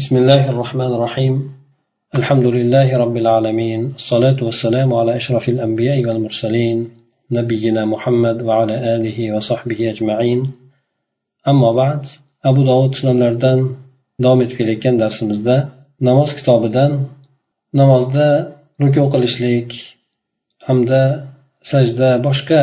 بسم 0.00 0.16
الله 0.16 0.50
الرحمن 0.50 0.90
الرحيم 0.96 1.34
الحمد 2.18 2.46
لله 2.56 2.88
رب 3.02 3.16
العالمين 3.16 3.80
الصلاة 4.00 4.38
والسلام 4.46 4.88
على 5.00 5.16
أشرف 5.16 5.48
الأنبياء 5.48 5.98
والمرسلين 6.06 6.78
نبينا 7.30 7.82
محمد 7.84 8.42
وعلى 8.42 8.74
آله 8.94 9.18
وصحبه 9.34 9.78
أجمعين 9.92 10.40
أما 11.50 11.70
بعد 11.80 12.02
أبو 12.44 12.60
داود 12.70 12.92
sunanlardan 12.98 13.58
davom 14.22 14.40
etib 14.44 14.56
kelayotgan 14.60 14.94
darsimizda 15.02 15.56
namoz 16.08 16.30
kitobidan 16.38 16.92
namozda 17.80 18.26
ruku 18.82 19.04
qilishlik 19.14 19.70
hamda 20.68 21.02
sajda 21.70 22.10
boshqa 22.26 22.62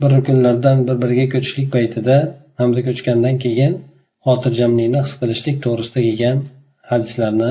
bir 0.00 0.10
rukunlardan 0.16 0.76
bir 0.86 0.96
biriga 1.02 1.26
ko'chishlik 1.34 1.68
paytida 1.76 2.16
hamda 2.60 2.80
ko'chgandan 2.86 3.36
keyin 3.44 3.74
xotirjamlikni 4.26 5.00
his 5.04 5.14
qilishlik 5.20 5.56
to'g'risida 5.64 6.00
kelgan 6.06 6.38
hadislarni 6.90 7.50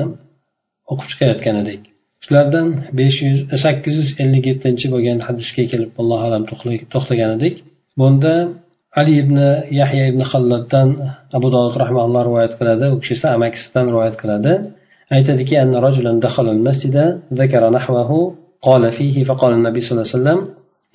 o'qib 0.92 1.06
chiqayotgan 1.12 1.56
edik 1.62 1.80
shulardan 2.24 2.66
besh 2.98 3.18
yuz 3.26 3.38
sakkiz 3.64 3.94
yuz 4.00 4.10
ellik 4.22 4.44
yettinchi 4.50 4.86
bo'lgan 4.94 5.18
hadisga 5.28 5.64
kelib 5.72 5.90
allohu 6.00 6.24
alam 6.28 6.42
to'xtagan 6.92 7.30
edik 7.38 7.54
bunda 8.00 8.34
ali 9.00 9.12
ibn 9.22 9.38
yahya 9.80 10.04
ibn 10.12 10.22
halladdan 10.30 10.88
abu 11.36 11.48
dovud 11.54 11.74
rahmaulloh 11.82 12.22
rivoyat 12.28 12.52
qiladi 12.58 12.86
u 12.94 12.96
kishi 13.02 13.14
esa 13.18 13.28
amakisidan 13.36 13.86
rivoyat 13.92 14.16
qiladi 14.22 14.52
aytadiki 15.16 15.54
أن 15.64 15.74
رجلا 15.74 16.20
دخل 16.26 16.46
المسجد 16.56 16.96
ذكر 17.40 17.62
نحوه 17.70 18.10
قال 18.66 18.92
فيه 18.92 19.24
فقال 19.24 19.52
النبي 19.52 19.80
صلى 19.80 19.92
الله 19.92 20.08
عليه 20.08 20.18
وسلم 20.18 20.40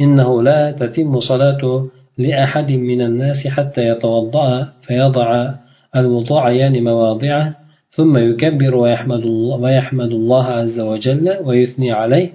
إنه 0.04 0.30
لا 0.50 0.72
تتم 0.72 1.20
صلاة 1.20 1.64
لأحد 2.18 2.72
من 2.72 3.02
الناس 3.02 3.48
حتى 3.48 3.82
يتوضأ 3.91 4.50
فيضع 4.82 5.54
الوضوعيان 5.96 6.84
مواضعه 6.84 7.55
ثم 7.97 8.19
يكبر 8.19 8.77
ويحمد 8.77 9.23
الله, 9.23 9.57
ويحمد 9.57 10.11
الله 10.11 10.47
عز 10.47 10.80
وجل 10.80 11.37
ويثني 11.45 11.93
عليه 11.93 12.33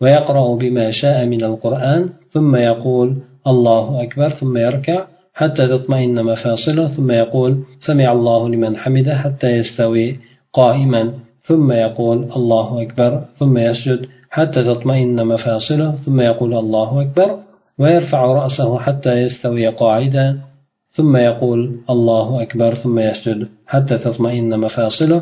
ويقرأ 0.00 0.56
بما 0.56 0.90
شاء 0.90 1.26
من 1.26 1.44
القرآن 1.44 2.08
ثم 2.28 2.56
يقول 2.56 3.16
الله 3.46 4.02
أكبر 4.02 4.28
ثم 4.30 4.56
يركع 4.56 5.06
حتى 5.34 5.66
تطمئن 5.66 6.24
مفاصله 6.24 6.88
ثم 6.88 7.10
يقول 7.10 7.62
سمع 7.80 8.12
الله 8.12 8.48
لمن 8.48 8.76
حمده 8.76 9.16
حتى 9.16 9.46
يستوي 9.46 10.16
قائما 10.52 11.12
ثم 11.42 11.72
يقول 11.72 12.18
الله 12.36 12.82
أكبر 12.82 13.24
ثم 13.34 13.58
يسجد 13.58 14.06
حتى 14.30 14.62
تطمئن 14.62 15.26
مفاصله 15.26 15.96
ثم 15.96 16.20
يقول 16.20 16.54
الله 16.54 17.02
أكبر 17.02 17.38
ويرفع 17.78 18.24
رأسه 18.24 18.78
حتى 18.78 19.10
يستوي 19.10 19.68
قاعدا. 19.68 20.49
ثم 20.95 21.13
يقول 21.29 21.59
الله 21.93 22.27
أكبر 22.43 22.71
ثم 22.83 22.97
يسجد 22.99 23.39
حتى 23.67 23.95
تطمئن 24.05 24.51
مفاصله 24.65 25.21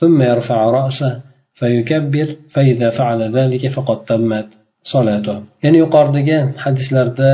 ثم 0.00 0.22
يرفع 0.22 0.58
رأسه 0.78 1.12
فيكبر 1.58 2.28
فإذا 2.54 2.88
فعل 2.98 3.20
ذلك 3.38 3.62
فقد 3.76 3.98
تمت 4.10 4.48
صلاته 4.92 5.36
يعني 5.64 5.78
yuqoridagi 5.82 6.36
hadislarda 6.64 7.28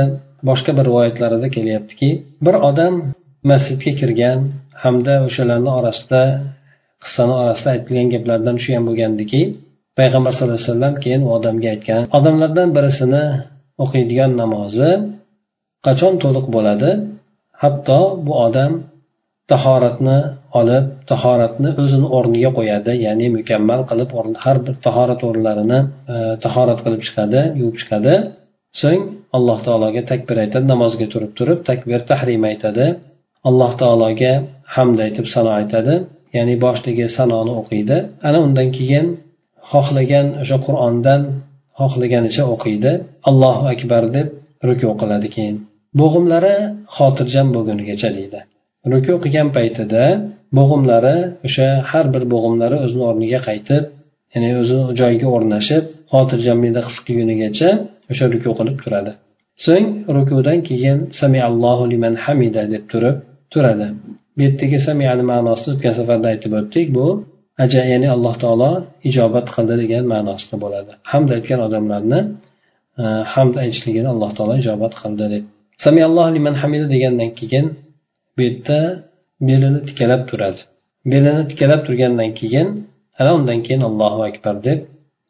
boshqa 0.49 0.71
bir 0.77 0.85
rivoyatlarida 0.89 1.47
kelyaptiki 1.55 2.09
bir 2.45 2.55
odam 2.69 2.93
masjidga 3.51 3.91
kirgan 3.99 4.39
hamda 4.83 5.13
o'shalarni 5.27 5.71
orasida 5.79 6.21
qissani 7.03 7.33
orasida 7.41 7.69
aytilgan 7.75 8.07
gaplardan 8.13 8.55
shu 8.63 8.69
ham 8.75 8.83
bo'lgandiki 8.89 9.41
payg'ambar 9.99 10.31
sallallohu 10.33 10.59
alayhi 10.59 10.71
vasallam 10.71 10.95
keyin 11.03 11.21
u 11.27 11.29
odamga 11.37 11.67
aytgan 11.73 12.01
odamlardan 12.17 12.69
birisini 12.77 13.23
o'qiydigan 13.83 14.31
namozi 14.41 14.91
qachon 15.85 16.13
to'liq 16.23 16.45
bo'ladi 16.55 16.91
Hatto 17.62 18.00
bu 18.26 18.32
odam 18.46 18.72
tahoratni 19.52 20.18
olib 20.60 20.84
tahoratni 21.10 21.70
o'zini 21.82 22.08
o'rniga 22.16 22.50
qo'yadi 22.58 22.92
ya'ni 23.06 23.26
mukammal 23.36 23.80
qilib 23.90 24.10
har 24.44 24.56
bir 24.66 24.74
tahorat 24.86 25.20
o'rinlarini 25.28 25.78
e, 26.14 26.16
tahorat 26.44 26.78
qilib 26.84 27.02
chiqadi 27.06 27.40
yuvib 27.60 27.76
chiqadi. 27.80 28.14
So'ng 28.80 29.02
alloh 29.36 29.58
taologa 29.66 30.02
takbir 30.12 30.36
aytadi 30.44 30.64
namozga 30.72 31.06
turib 31.14 31.32
turib 31.38 31.58
takbir 31.70 32.00
tahrim 32.10 32.42
aytadi. 32.50 32.86
Alloh 33.48 33.72
taologa 33.82 34.32
hamd 34.74 34.98
aytib 35.06 35.26
sano 35.34 35.50
aytadi 35.60 35.94
ya'ni 36.36 36.54
boshdagi 36.64 37.04
sanoni 37.16 37.52
o'qiydi. 37.60 37.96
Ana 38.28 38.38
undan 38.46 38.68
keyin 38.78 39.06
xohlagan 39.70 40.26
o'sha 40.42 40.56
qur'ondan 40.66 41.20
xohlaganicha 41.80 42.44
o'qiydi. 42.54 42.92
Allohu 43.30 43.64
akbar 43.74 44.02
deb 44.16 44.26
ruku 44.68 44.88
qiladi 45.00 45.28
keyin. 45.36 45.56
Bo'g'imlari 46.00 46.54
xotirjam 46.96 47.48
bo'lgunigacha 47.56 48.08
deydi. 48.18 48.40
Ruku 48.92 49.14
qilgan 49.24 49.48
paytida 49.56 50.04
bo'g'imlari 50.58 51.16
o'sha 51.46 51.68
har 51.90 52.06
bir 52.14 52.22
bo'g'imlari 52.32 52.76
o'zini 52.84 53.04
o'rniga 53.10 53.40
qaytib 53.48 53.82
ya'ni 54.34 54.50
o'zi 54.62 54.78
joyiga 55.00 55.28
o'rnashib 55.36 55.84
xotirjamlikni 56.12 56.80
his 56.86 56.98
qilgunigacha 57.06 57.68
o'sha 58.10 58.24
ruku 58.34 58.50
qilib 58.58 58.76
turadi. 58.84 59.12
So'ng 59.66 59.86
rukudan 60.16 60.58
keyin 60.68 60.98
samiallohu 61.20 61.84
liman 61.92 62.14
hamida 62.24 62.62
deb 62.74 62.84
turib 62.92 63.16
turadi. 63.52 63.86
Bu 64.34 64.40
yerdagi 64.46 64.78
samiyani 64.88 65.24
ma'nosini 65.32 65.70
o'tgan 65.74 65.94
safarda 65.98 66.26
aytib 66.32 66.52
o'tdik. 66.60 66.86
Bu 66.98 67.06
aja 67.64 67.82
ya'ni 67.92 68.08
alloh 68.16 68.34
taolo 68.42 68.70
ijobat 69.08 69.46
qildi 69.54 69.74
degan 69.82 70.04
ma'nosida 70.14 70.56
bo'ladi. 70.64 70.92
Hamd 71.12 71.28
aytgan 71.36 71.60
odamlarni 71.66 72.20
e, 73.02 73.04
hamd 73.34 73.54
aytishligini 73.62 74.08
alloh 74.14 74.30
taolo 74.36 74.54
ijobat 74.62 74.92
qildi 75.02 75.26
deb 75.34 75.44
samialloh 75.84 76.26
liman 76.36 76.54
hamida 76.62 76.86
degandan 76.94 77.30
keyin 77.38 77.66
bu 78.36 78.40
yerda 78.46 78.78
belini 79.48 79.80
tikalab 79.88 80.22
turadi. 80.30 80.60
Belini 81.12 81.42
tikalab 81.50 81.80
turgandan 81.86 82.30
keyin 82.40 82.68
ana 83.20 83.30
undan 83.38 83.58
keyin 83.66 83.82
allohu 83.88 84.20
akbar 84.30 84.54
deb 84.66 84.78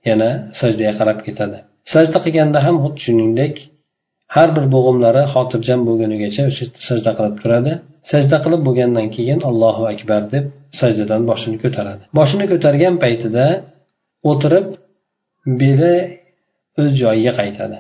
yana 0.09 0.31
sajdaga 0.61 0.93
qarab 0.99 1.19
ketadi. 1.27 1.59
Sajda 1.93 2.19
qilganda 2.25 2.59
ham 2.67 2.77
xuddi 2.85 3.01
shuningdek 3.07 3.55
har 4.35 4.49
bir 4.57 4.65
bo'g'imlari 4.75 5.23
xotirjam 5.35 5.81
bo'lgunigacha 5.89 6.43
o'sha 6.51 6.65
sajda 6.89 7.11
qilib 7.19 7.35
turadi. 7.43 7.73
Sajda 8.11 8.37
qilib 8.45 8.63
bo'lgandan 8.69 9.07
keyin 9.17 9.39
allohu 9.51 9.83
akbar 9.93 10.23
deb 10.35 10.45
sajdadan 10.81 11.23
boshini 11.31 11.57
ko'taradi. 11.65 12.03
Boshini 12.19 12.47
ko'targan 12.53 12.95
paytida 13.05 13.47
o'tirib 14.31 14.67
beli 15.61 15.95
o'z 16.81 16.91
joyiga 17.03 17.33
qaytadi. 17.41 17.79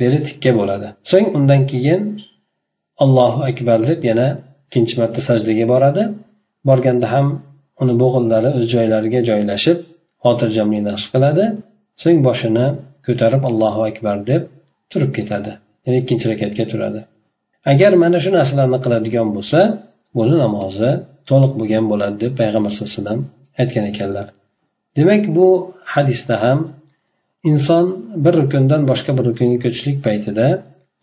Beli 0.00 0.18
tikka 0.26 0.50
bo'ladi. 0.58 0.88
So'ng 1.10 1.26
undan 1.36 1.62
keyin 1.70 2.00
allohu 3.04 3.40
akbar 3.50 3.78
deb 3.90 4.00
yana 4.10 4.26
ikkinchi 4.66 4.94
marta 5.00 5.20
sajdaga 5.28 5.64
boradi. 5.72 6.02
Borganda 6.68 7.06
ham 7.14 7.26
uni 7.82 7.94
bo'g'inlari 8.02 8.48
o'z 8.58 8.64
joylariga 8.74 9.20
joylashib 9.30 9.78
xotirjamlikni 10.24 10.90
his 10.96 11.04
qiladi. 11.12 11.44
So'ng 12.02 12.18
boshini 12.28 12.66
ko'tarib 13.06 13.42
allohu 13.50 13.80
akbar 13.90 14.16
deb 14.30 14.42
turib 14.92 15.10
ketadi. 15.18 15.52
Ya'ni 15.84 15.96
ikkinchi 16.02 16.26
rakatga 16.32 16.64
turadi. 16.72 17.00
Agar 17.72 17.92
mana 18.02 18.18
shu 18.24 18.30
narsalarni 18.38 18.78
qiladigan 18.84 19.28
bo'lsa 19.36 19.60
buni 20.16 20.34
namozi 20.44 20.90
to'liq 21.30 21.52
bo'lgan 21.60 21.84
bo'ladi 21.92 22.16
deb 22.24 22.32
payg'ambar 22.40 22.70
sallallohu 22.72 22.92
alayhi 22.92 23.02
vasallam 23.02 23.20
aytgan 23.60 23.84
ekanlar. 23.92 24.26
Demak 24.96 25.22
bu 25.36 25.48
hadisda 25.94 26.34
ham 26.44 26.58
inson 27.50 27.84
bir 28.24 28.34
rukundan 28.42 28.82
boshqa 28.90 29.12
bir 29.18 29.24
rukunga 29.30 29.58
ko'chishlik 29.64 29.98
paytida 30.06 30.46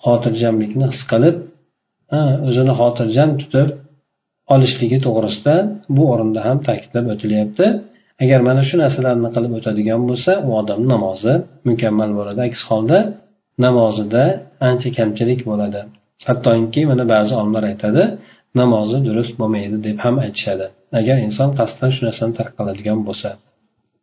xotirjamlikni 0.06 0.86
his 0.92 1.02
qilib 1.12 1.36
o'zini 2.50 2.74
xotirjam 2.80 3.30
tutib 3.42 3.70
olishligi 4.54 4.98
to'g'risida 5.06 5.56
bu 5.96 6.04
o'rinda 6.14 6.40
ham 6.48 6.58
ta'kidlab 6.68 7.06
o'tilyapti. 7.14 7.66
Agar 8.24 8.40
mana 8.48 8.62
shu 8.70 8.76
narsalarni 8.84 9.30
qilib 9.36 9.54
o'tadigan 9.60 10.02
bo'lsa 10.10 10.32
u 10.48 10.50
odamni 10.62 10.88
namozi 10.96 11.34
mukammal 11.70 12.12
bo'ladi. 12.20 12.40
Aks 12.50 12.62
holda 12.70 13.00
namozida 13.66 14.24
ancha 14.70 14.90
kamchilik 14.98 15.42
bo'ladi. 15.50 15.82
Hattoki 16.30 16.82
mana 16.92 17.04
ba'zi 17.14 17.34
olimlar 17.40 17.64
aytadi 17.72 18.04
namozi 18.62 18.98
durust 19.08 19.34
bo'lmaydi 19.42 19.78
deb 19.88 19.98
ham 20.06 20.16
aytishadi. 20.26 20.66
Agar 21.00 21.18
inson 21.28 21.50
qasddan 21.60 21.90
shu 21.96 22.02
narsani 22.08 22.34
tark 22.40 22.54
qiladigan 22.60 23.00
bo'lsa 23.08 23.30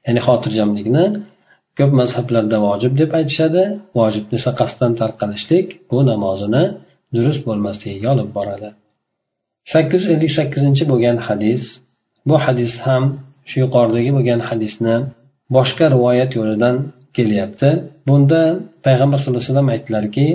ya'ni 0.06 0.20
xotirjamlikni 0.26 1.05
ko'p 1.79 1.93
mazhablarda 2.00 2.56
vojib 2.67 2.93
deb 3.00 3.11
aytishadi. 3.19 3.62
Vojibni 3.99 4.35
esa 4.41 4.50
qasddan 4.61 4.93
tark 5.00 5.17
qilishlik 5.23 5.67
bu 5.91 5.99
namozini 6.11 6.65
durust 7.15 7.43
bo'lmasligiga 7.49 8.09
olib 8.15 8.31
boradi. 8.38 8.69
Sakkiz 9.73 10.00
yuz 10.03 10.11
ellik 10.15 10.32
sakkizinchi 10.38 10.85
bo'lgan 10.93 11.19
hadis 11.26 11.62
bu 12.29 12.37
hadis 12.44 12.73
ham 12.87 13.05
shu 13.49 13.56
yuqoridagi 13.65 14.11
bo'lgan 14.17 14.41
hadisni 14.49 14.97
boshqa 15.56 15.85
rivoyat 15.94 16.31
yo'lidan 16.38 16.76
kelyapti. 17.17 17.71
Bunda 18.09 18.43
payg'ambar 18.87 19.19
sallallohu 19.19 19.41
alayhi 19.41 19.53
vasallam 19.53 19.71
aytdilarki 19.75 20.26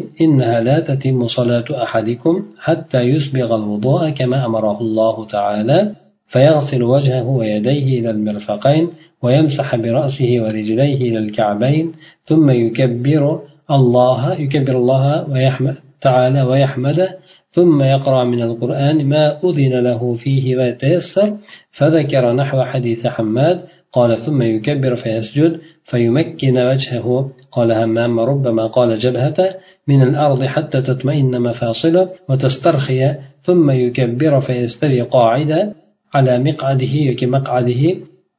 فيغسل 6.30 6.84
وجهه 6.84 7.28
ويديه 7.28 8.00
إلى 8.00 8.10
المرفقين 8.10 8.90
ويمسح 9.24 9.76
برأسه 9.76 10.38
ورجليه 10.42 11.02
إلى 11.02 11.20
الكعبين 11.20 11.92
ثم 12.24 12.50
يكبر 12.50 13.42
الله 13.72 14.34
يكبر 14.34 14.78
الله 14.78 15.30
ويحمد 15.30 15.76
تعالى 16.02 16.42
ويحمده 16.42 17.18
ثم 17.52 17.82
يقرأ 17.82 18.24
من 18.24 18.42
القرآن 18.42 19.06
ما 19.06 19.40
أذن 19.44 19.74
له 19.80 20.16
فيه 20.16 20.58
ويتيسر 20.58 21.38
فذكر 21.72 22.34
نحو 22.34 22.64
حديث 22.64 23.08
حماد 23.08 23.62
قال 23.92 24.18
ثم 24.18 24.42
يكبر 24.42 24.96
فيسجد 24.96 25.60
فيمكن 25.84 26.60
وجهه 26.62 27.32
قال 27.52 27.72
همام 27.72 28.20
ربما 28.20 28.66
قال 28.66 29.00
جبهته 29.00 29.56
من 29.88 30.02
الأرض 30.02 30.44
حتى 30.44 30.82
تطمئن 30.82 31.42
مفاصله 31.42 32.10
وتسترخي 32.30 33.16
ثم 33.42 33.72
يكبر 33.72 34.40
فيستوي 34.40 35.02
قاعدا 35.02 35.74
على 36.15 36.33
مقعده 36.39 36.95
يكي 37.11 37.27
مقعده 37.27 37.83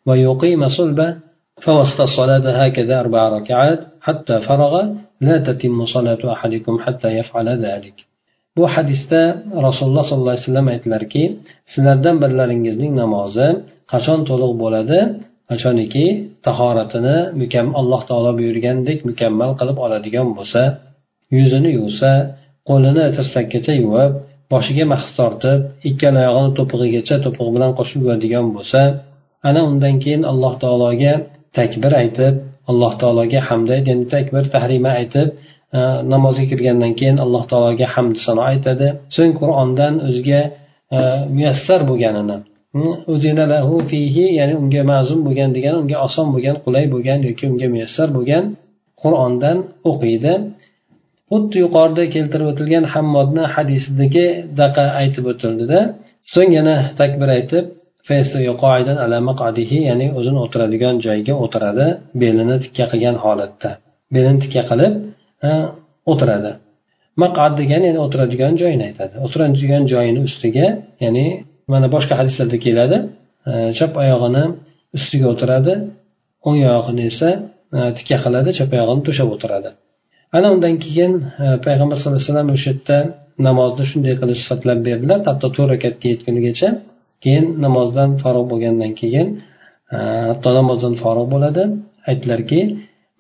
ويقيم 0.08 0.62
صلبه 0.78 1.08
فوسط 1.66 2.00
الصلاة 2.02 2.46
هكذا 2.62 3.00
أربع 3.00 3.30
ركعات 3.38 3.80
حتى 4.02 4.36
فرغ 4.48 4.74
لا 5.22 5.38
تتم 5.48 5.86
صلاة 5.86 6.22
أحدكم 6.36 6.80
حتى 6.80 7.10
يفعل 7.20 7.48
ذلك 7.50 7.98
bu 8.58 8.64
hadisda 8.76 9.22
rasululloh 9.68 10.04
sollallohu 10.10 10.34
alayhi 10.36 10.48
vasallam 10.48 10.68
aytdilarki 10.74 11.24
sizlardan 11.72 12.16
birlaringizning 12.24 12.92
namozi 13.02 13.48
qachon 13.92 14.20
to'liq 14.30 14.52
bo'ladi 14.64 15.00
qachoniki 15.50 16.06
tahoratini 16.48 17.18
mukammal 17.42 17.76
alloh 17.82 18.02
taolo 18.10 18.32
buyurgandek 18.40 19.00
mukammal 19.10 19.52
qilib 19.60 19.78
oladigan 19.86 20.28
bo'lsa 20.38 20.62
yuzini 21.38 21.70
yuvsa 21.80 22.12
qo'lini 22.70 23.06
tirsakkacha 23.18 23.74
yuvib 23.84 24.12
boshiga 24.53 24.85
mahs 24.93 25.09
tortib 25.19 25.59
ikkala 25.91 26.21
oyog'ini 26.29 26.53
to'pig'igacha 26.59 27.17
to'pig'i 27.25 27.51
bilan 27.57 27.71
qo'shib 27.79 28.01
yuradigan 28.05 28.47
bo'lsa 28.57 28.81
ana 29.49 29.61
undan 29.71 29.95
keyin 30.03 30.23
alloh 30.33 30.55
taologa 30.63 31.13
takbir 31.59 31.93
aytib 32.03 32.35
alloh 32.71 32.93
taologa 33.03 33.41
hamda 33.49 33.77
ya'ni 33.89 34.05
takbir 34.15 34.45
tahrima 34.55 34.91
aytib 35.01 35.29
e, 35.77 35.79
namozga 36.13 36.45
kirgandan 36.51 36.93
keyin 36.99 37.17
alloh 37.25 37.45
taologa 37.51 37.87
hamd 37.95 38.17
sano 38.27 38.43
aytadi. 38.53 38.87
So'ng 39.17 39.33
qur'ondan 39.41 39.95
o'ziga 40.09 40.41
e, 40.97 40.99
muyassar 41.37 41.81
bo'lganini 41.91 42.37
ya'ni 44.39 44.55
unga 44.63 44.83
ma'zum 44.93 45.21
bo'lgan 45.27 45.51
degani 45.57 45.77
unga 45.83 45.97
oson 46.07 46.27
bo'lgan 46.35 46.57
qulay 46.65 46.85
bo'lgan 46.95 47.19
yoki 47.29 47.45
unga 47.53 47.69
muyassar 47.75 48.09
bo'lgan 48.17 48.45
qur'ondan 49.03 49.57
o'qiydi. 49.91 50.33
Xuddi 51.31 51.57
yuqorida 51.65 52.05
keltirib 52.15 52.47
o'tilgan 52.53 52.85
hammodni 52.93 53.45
hadisidagi 53.55 54.27
daqa 54.61 54.85
aytib 55.01 55.25
o'tildida 55.33 55.81
so'ng 56.35 56.51
yana 56.59 56.75
takbir 57.01 57.29
aytib 57.39 57.65
ya'ni 59.89 60.07
o'zini 60.19 60.39
o'tiradigan 60.45 60.95
joyiga 61.07 61.35
o'tiradi 61.45 61.87
belini 62.23 62.57
tikka 62.65 62.85
qilgan 62.93 63.17
holatda. 63.25 63.71
Belini 64.15 64.39
tikka 64.45 64.63
qilib 64.71 64.93
o'tiradi. 66.13 66.53
Maqad 67.23 67.53
degani 67.61 67.85
ya'ni 67.89 68.01
o'tiradigan 68.07 68.53
joyini 68.61 68.85
aytadi. 68.91 69.15
O'tiradigan 69.25 69.83
joyini 69.93 70.21
ustiga 70.29 70.67
ya'ni 71.05 71.27
mana 71.73 71.87
boshqa 71.95 72.15
hadislarda 72.21 72.59
keladi 72.67 72.97
chap 73.79 73.93
oyog'ini 74.03 74.45
ustiga 74.97 75.27
o'tiradi 75.33 75.73
o'ng 76.47 76.59
oyog'ini 76.69 77.03
esa 77.11 77.29
tikka 77.97 78.17
qiladi 78.25 78.51
chap 78.59 78.71
oyog'ini 78.77 79.03
to'shab 79.09 79.29
o'tiradi. 79.37 79.71
Ana 80.37 80.47
undan 80.55 80.75
keyin 80.85 81.13
e, 81.45 81.47
payg'ambar 81.67 81.97
sallallohu 81.99 82.21
alayhi 82.21 82.31
vasallam 82.31 82.51
o'sha 82.57 82.69
yerda 82.73 82.99
namozni 83.49 83.85
shunday 83.91 84.15
qilib 84.21 84.39
sifatlab 84.43 84.79
berdilar. 84.89 85.19
Hatto 85.29 85.47
to'rt 85.57 85.71
rakatga 85.75 86.07
yetgunigacha. 86.13 86.69
Keyin 87.25 87.47
namozdan 87.65 88.11
forig' 88.23 88.47
bo'lgandan 88.53 88.93
keyin 89.01 89.27
e, 89.95 89.99
hatto 90.31 90.49
namozdan 90.59 90.95
forig' 91.03 91.29
bo'ladi. 91.35 91.63
Aytdilarki 92.11 92.61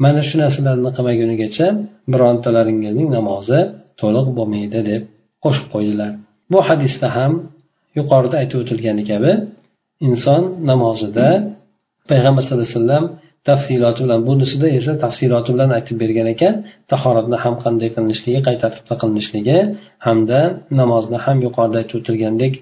mana 0.04 0.20
shu 0.28 0.34
narsalarni 0.42 0.90
qilmagunigacha 0.96 1.66
birontalaringizning 2.12 3.08
namozi 3.18 3.60
to'liq 4.00 4.26
bo'lmaydi 4.38 4.80
deb 4.90 5.02
qo'shib 5.44 5.66
qo'ydilar. 5.74 6.10
Bu 6.52 6.58
hadisda 6.68 7.08
ham 7.16 7.32
yuqorida 7.98 8.36
aytib 8.42 8.58
o'tilgani 8.62 9.02
kabi 9.10 9.32
inson 10.08 10.42
namozida 10.70 11.26
payg'ambar 12.10 12.42
sallallohu 12.44 12.66
alayhi 12.68 12.78
vasallam 12.78 13.04
tafsiloti 13.48 14.00
bilan 14.04 14.20
bunisida 14.28 14.68
esa 14.78 14.92
tafsiloti 15.04 15.50
bilan 15.54 15.70
aytib 15.76 15.96
bergan 16.02 16.28
ekan 16.34 16.54
tahoratni 16.92 17.36
ham 17.44 17.54
qanday 17.64 17.88
qilinishligi 17.94 18.40
qay 18.46 18.56
tartibda 18.62 18.94
qilinishligi 19.02 19.58
hamda 20.06 20.40
namozni 20.80 21.18
ham 21.24 21.36
yuqorida 21.46 21.76
aytib 21.82 21.96
o'tilgandek 22.00 22.54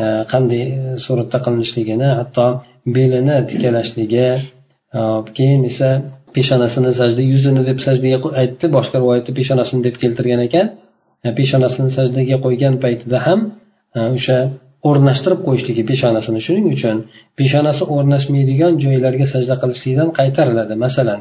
e, 0.00 0.02
qanday 0.32 0.62
e, 0.78 0.80
suratda 1.04 1.38
qilinishligini 1.46 2.08
hatto 2.18 2.46
belini 2.96 3.36
tikalashligi 3.50 4.26
e, 4.98 5.00
keyin 5.36 5.62
esa 5.70 5.90
peshonasini 6.36 6.92
sajda 7.00 7.22
yuzini 7.32 7.62
deb 7.68 7.78
sajdaga 7.86 8.18
aytdi 8.42 8.66
boshqa 8.76 8.96
rivoyatda 9.02 9.32
peshonasini 9.38 9.80
deb 9.86 9.96
keltirgan 10.02 10.42
ekan. 10.48 10.66
Peshonasini 11.38 11.90
sajdaga 11.98 12.36
qo'ygan 12.44 12.74
paytida 12.84 13.18
ham 13.26 13.40
o'sha 14.16 14.38
o'rnashtirib 14.88 15.40
qo'yishligi 15.46 15.82
peshonasini 15.90 16.40
shuning 16.46 16.66
uchun 16.76 16.96
peshonasi 17.40 17.82
o'rnashmaydigan 17.94 18.72
joylarga 18.84 19.26
sajda 19.34 19.54
qilishlikdan 19.62 20.08
qaytariladi. 20.18 20.74
Masalan 20.84 21.20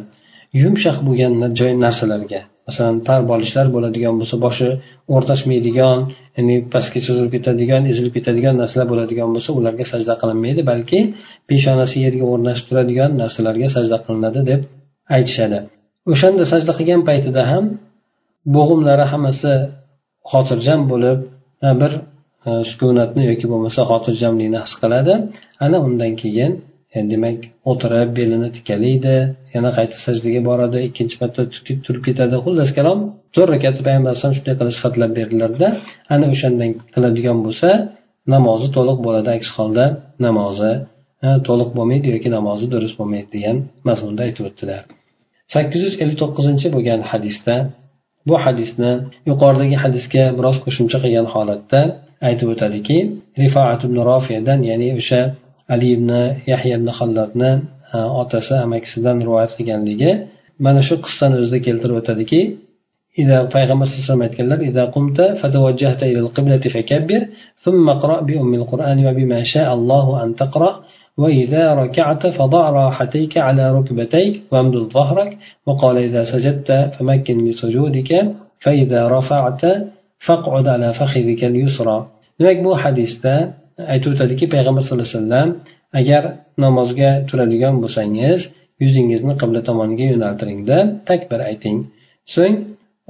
yumshoq 0.62 0.98
bo'lgan 1.08 1.34
joy 1.60 1.72
narsalarga 1.86 2.42
masalan 2.68 2.96
parbolishlar 3.08 3.68
bo'ladigan 3.76 4.16
bo'lsa 4.20 4.36
boshi 4.46 4.70
o'rtashmaydigan 5.16 5.98
ya'ni 6.38 6.56
pastga 6.74 7.00
cho'zilib 7.08 7.32
ketadigan 7.36 7.82
ezilib 7.92 8.14
ketadigan 8.18 8.56
narsalar 8.62 8.88
bo'ladigan 8.92 9.30
bo'lsa 9.36 9.52
ularga 9.60 9.86
sajda 9.92 10.14
qilinmaydi 10.22 10.62
balki 10.72 11.00
peshonasi 11.50 11.96
yerga 12.06 12.26
o'rnashib 12.34 12.66
turadigan 12.70 13.12
narsalarga 13.22 13.68
sajda 13.76 13.98
qilinadi 14.06 14.42
deb 14.52 14.62
aytishadi. 15.16 15.60
O'shanda 16.12 16.44
sajda 16.52 16.72
qilgan 16.78 17.02
paytida 17.10 17.42
ham 17.52 17.66
bo'g'imlari 18.56 19.06
hammasi 19.12 19.54
xotirjam 20.32 20.82
bo'lib 20.92 21.20
bir 21.82 21.92
sukunatni 22.70 23.24
yoki 23.32 23.46
bo'lmasa 23.52 23.82
xotirjamlikni 23.92 24.60
his 24.66 24.74
qiladi. 24.82 25.14
Ana 25.66 25.78
undan 25.88 26.14
keyin 26.22 26.52
e, 26.96 26.98
demak 27.12 27.38
o'tirib 27.72 28.10
belini 28.20 28.50
tikalaydi 28.58 29.16
yana 29.56 29.70
qayta 29.78 29.98
sajdaga 30.06 30.42
boradi 30.50 30.80
ikkinchi 30.88 31.16
marta 31.22 31.42
turib 31.86 32.04
ketadi. 32.08 32.36
Xullas 32.46 32.70
kalom 32.78 33.00
to'rt 33.36 33.50
rakatni 33.56 33.82
payg'ambar 33.88 34.10
alayhisalom 34.12 34.36
shunday 34.38 34.56
qilish 34.60 34.80
xatlab 34.84 35.12
berdilarda 35.20 35.68
ana 36.14 36.26
o'shandan 36.34 36.72
qiladigan 36.96 37.38
bo'lsa 37.46 37.70
namozi 38.34 38.68
to'liq 38.78 38.98
bo'ladi. 39.06 39.30
Aks 39.38 39.48
holda 39.58 39.86
namozi 40.26 40.74
to'liq 41.48 41.70
bo'lmaydi 41.78 42.08
yoki 42.16 42.30
namozi 42.38 42.66
durust 42.74 42.96
bo'lmaydi 43.00 43.30
degan 43.36 43.58
mazmunda 43.88 44.22
aytib 44.28 44.46
o'tdilar. 44.52 44.84
sakkiz 45.54 45.82
yuz 45.86 45.96
ellik 46.02 46.18
to'qqizinchi 46.22 46.68
bo'lgan 46.76 47.02
hadisda 47.12 47.56
bu 48.30 48.36
hadisni 48.46 48.92
yuqoridagi 49.30 49.78
hadisga 49.84 50.24
biroz 50.38 50.58
qo'shimcha 50.66 50.98
qilgan 51.04 51.28
holatda 51.34 51.82
aytib 52.28 52.48
o'tadiki 52.54 52.98
rifoat 53.44 53.82
ibn 53.88 53.98
rofiyadan 54.10 54.60
ya'ni 54.70 54.90
o'sha 55.00 55.22
ali 55.74 55.88
ibn 55.98 56.10
yahya 56.52 56.76
ibn 56.80 56.90
hallatni 56.98 57.52
e, 57.96 57.98
otasi 58.22 58.54
amakisidan 58.66 59.18
rivoyat 59.26 59.52
qilganligi 59.58 60.12
mana 60.66 60.82
shu 60.88 60.96
qissani 61.06 61.36
o'zida 61.42 61.60
keltirib 61.68 61.98
o'tadiki 62.04 62.42
صلى 63.18 63.24
الله 63.24 63.50
عليه 63.56 64.06
وسلم 64.06 64.24
aytganlar 64.28 64.60
إذا 64.70 64.84
قمت 64.96 65.20
فتوجهت 65.42 66.02
إلى 66.10 66.20
القبلة 66.26 66.64
فكبر 66.76 67.22
ثم 67.64 67.86
اقرأ 67.96 68.18
بأم 68.28 68.52
القرآن 68.62 69.00
وبما 69.08 69.40
شاء 69.54 69.70
الله 69.78 70.06
أن 70.24 70.30
تقرأ 70.42 70.72
وإذا 71.22 71.64
ركعت 71.82 72.24
فضع 72.40 72.64
راحتيك 72.80 73.34
على 73.48 73.64
ركبتيك 73.78 74.34
وامدد 74.52 74.86
ظهرك 74.98 75.32
وقال 75.68 75.96
إذا 76.08 76.22
سجدت 76.34 76.70
فمكن 76.96 77.36
لسجودك 77.48 78.12
فإذا 78.64 79.02
رفعت 79.16 79.62
faqud 80.28 80.66
ala 80.68 80.94
fakhidikal 80.94 81.56
yusra 81.64 81.98
demak 82.40 82.58
bu 82.66 82.72
hadisda 82.84 83.34
aytib 83.94 84.10
o'tadiki 84.14 84.46
payg'ambar 84.54 84.82
sallallohu 84.84 85.08
alayhi 85.08 85.20
vasallam 85.22 85.50
agar 86.00 86.24
namozga 86.64 87.10
turadigan 87.30 87.76
bo'lsangiz 87.84 88.40
yuzingizni 88.84 89.34
qibla 89.42 89.62
tomoniga 89.70 90.06
yo'naltiringda 90.14 90.78
takbir 91.10 91.40
ayting. 91.50 91.78
So'ng 92.36 92.56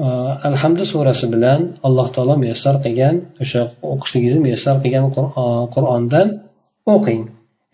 e, 0.06 0.08
alhamdu 0.50 0.84
surasi 0.92 1.26
bilan 1.34 1.60
alloh 1.88 2.08
taolo 2.16 2.36
muyassar 2.44 2.76
qilgan 2.86 3.16
o'sha 3.44 3.62
o'qishligingizni 3.94 4.42
muyassar 4.46 4.76
qilgan 4.84 5.06
e, 5.10 5.14
qur'ondan 5.76 6.28
o'qing. 6.96 7.22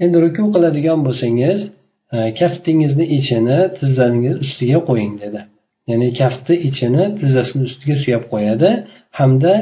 Endi 0.03 0.17
ruku 0.23 0.43
qiladigan 0.55 0.99
bo'lsangiz 1.07 1.59
e, 2.15 2.17
kaftingizni 2.39 3.05
ichini 3.17 3.59
tizzangiz 3.77 4.35
ustiga 4.45 4.79
qo'ying 4.89 5.13
dedi. 5.23 5.41
Ya'ni 5.89 6.07
kafti 6.21 6.53
ichini 6.69 7.03
tizzasini 7.19 7.61
ustiga 7.69 7.95
suyab 8.03 8.23
qo'yadi 8.33 8.69
hamda 9.19 9.53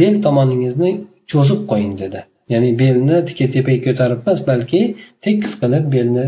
bel 0.00 0.14
tomoningizni 0.24 0.90
cho'zib 1.32 1.60
qo'ying 1.70 1.94
dedi. 2.02 2.20
Ya'ni 2.52 2.70
belni 2.82 3.16
tikka 3.28 3.46
tepaga 3.56 3.80
ko'tarib 3.86 4.20
emas 4.24 4.40
balki 4.50 4.80
tekis 5.24 5.52
qilib 5.60 5.84
belni 5.94 6.24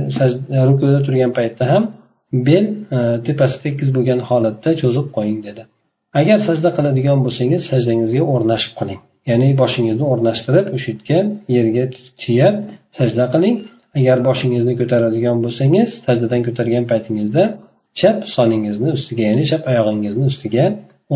rukuda 0.69 0.99
turgan 1.07 1.33
paytda 1.39 1.65
ham 1.73 1.83
bel 2.49 2.65
e, 2.97 2.99
tepasi 3.27 3.57
tekis 3.67 3.89
bo'lgan 3.97 4.21
holatda 4.29 4.71
cho'zib 4.83 5.07
qo'ying 5.17 5.41
dedi. 5.49 5.63
Agar 6.21 6.39
sajda 6.49 6.71
qiladigan 6.77 7.19
bo'lsangiz 7.27 7.63
sajdangizga 7.71 8.23
o'rnashib 8.35 8.75
qiling 8.81 9.01
ya'ni 9.31 9.49
boshingizni 9.63 10.05
o'rnashtirib 10.13 10.67
o'sha 10.77 10.93
yerga 10.93 11.19
yerga 11.57 11.85
suyab 12.25 12.57
sajda 12.99 13.27
qiling. 13.35 13.57
Agar 13.99 14.19
boshingizni 14.29 14.75
ko'taradigan 14.81 15.37
bo'lsangiz 15.45 15.89
sajdadan 16.07 16.41
ko'targan 16.47 16.85
paytingizda 16.93 17.45
chap 18.01 18.19
soningizni 18.37 18.89
ustiga 18.99 19.23
ya'ni 19.31 19.45
chap 19.51 19.63
oyog'ingizni 19.73 20.25
ustiga 20.31 20.65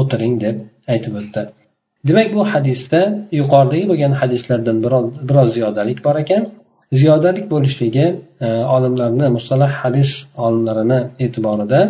o'tiring 0.00 0.34
deb 0.44 0.56
aytib 0.92 1.14
o'tdi. 1.20 1.42
Demak 2.08 2.28
bu 2.36 2.42
hadisda 2.52 3.00
yuqoridagi 3.40 3.84
bo'lgan 3.90 4.12
hadislardan 4.20 4.76
biroz 5.28 5.48
ziyodalik 5.56 5.98
bor 6.06 6.16
ekan. 6.24 6.42
Ziyodalik 7.00 7.46
bo'lishligi 7.54 8.06
e, 8.46 8.48
olimlarni 8.76 9.26
mustalah 9.36 9.70
hadis 9.82 10.10
olimlarini 10.44 11.00
e'tiborida 11.24 11.80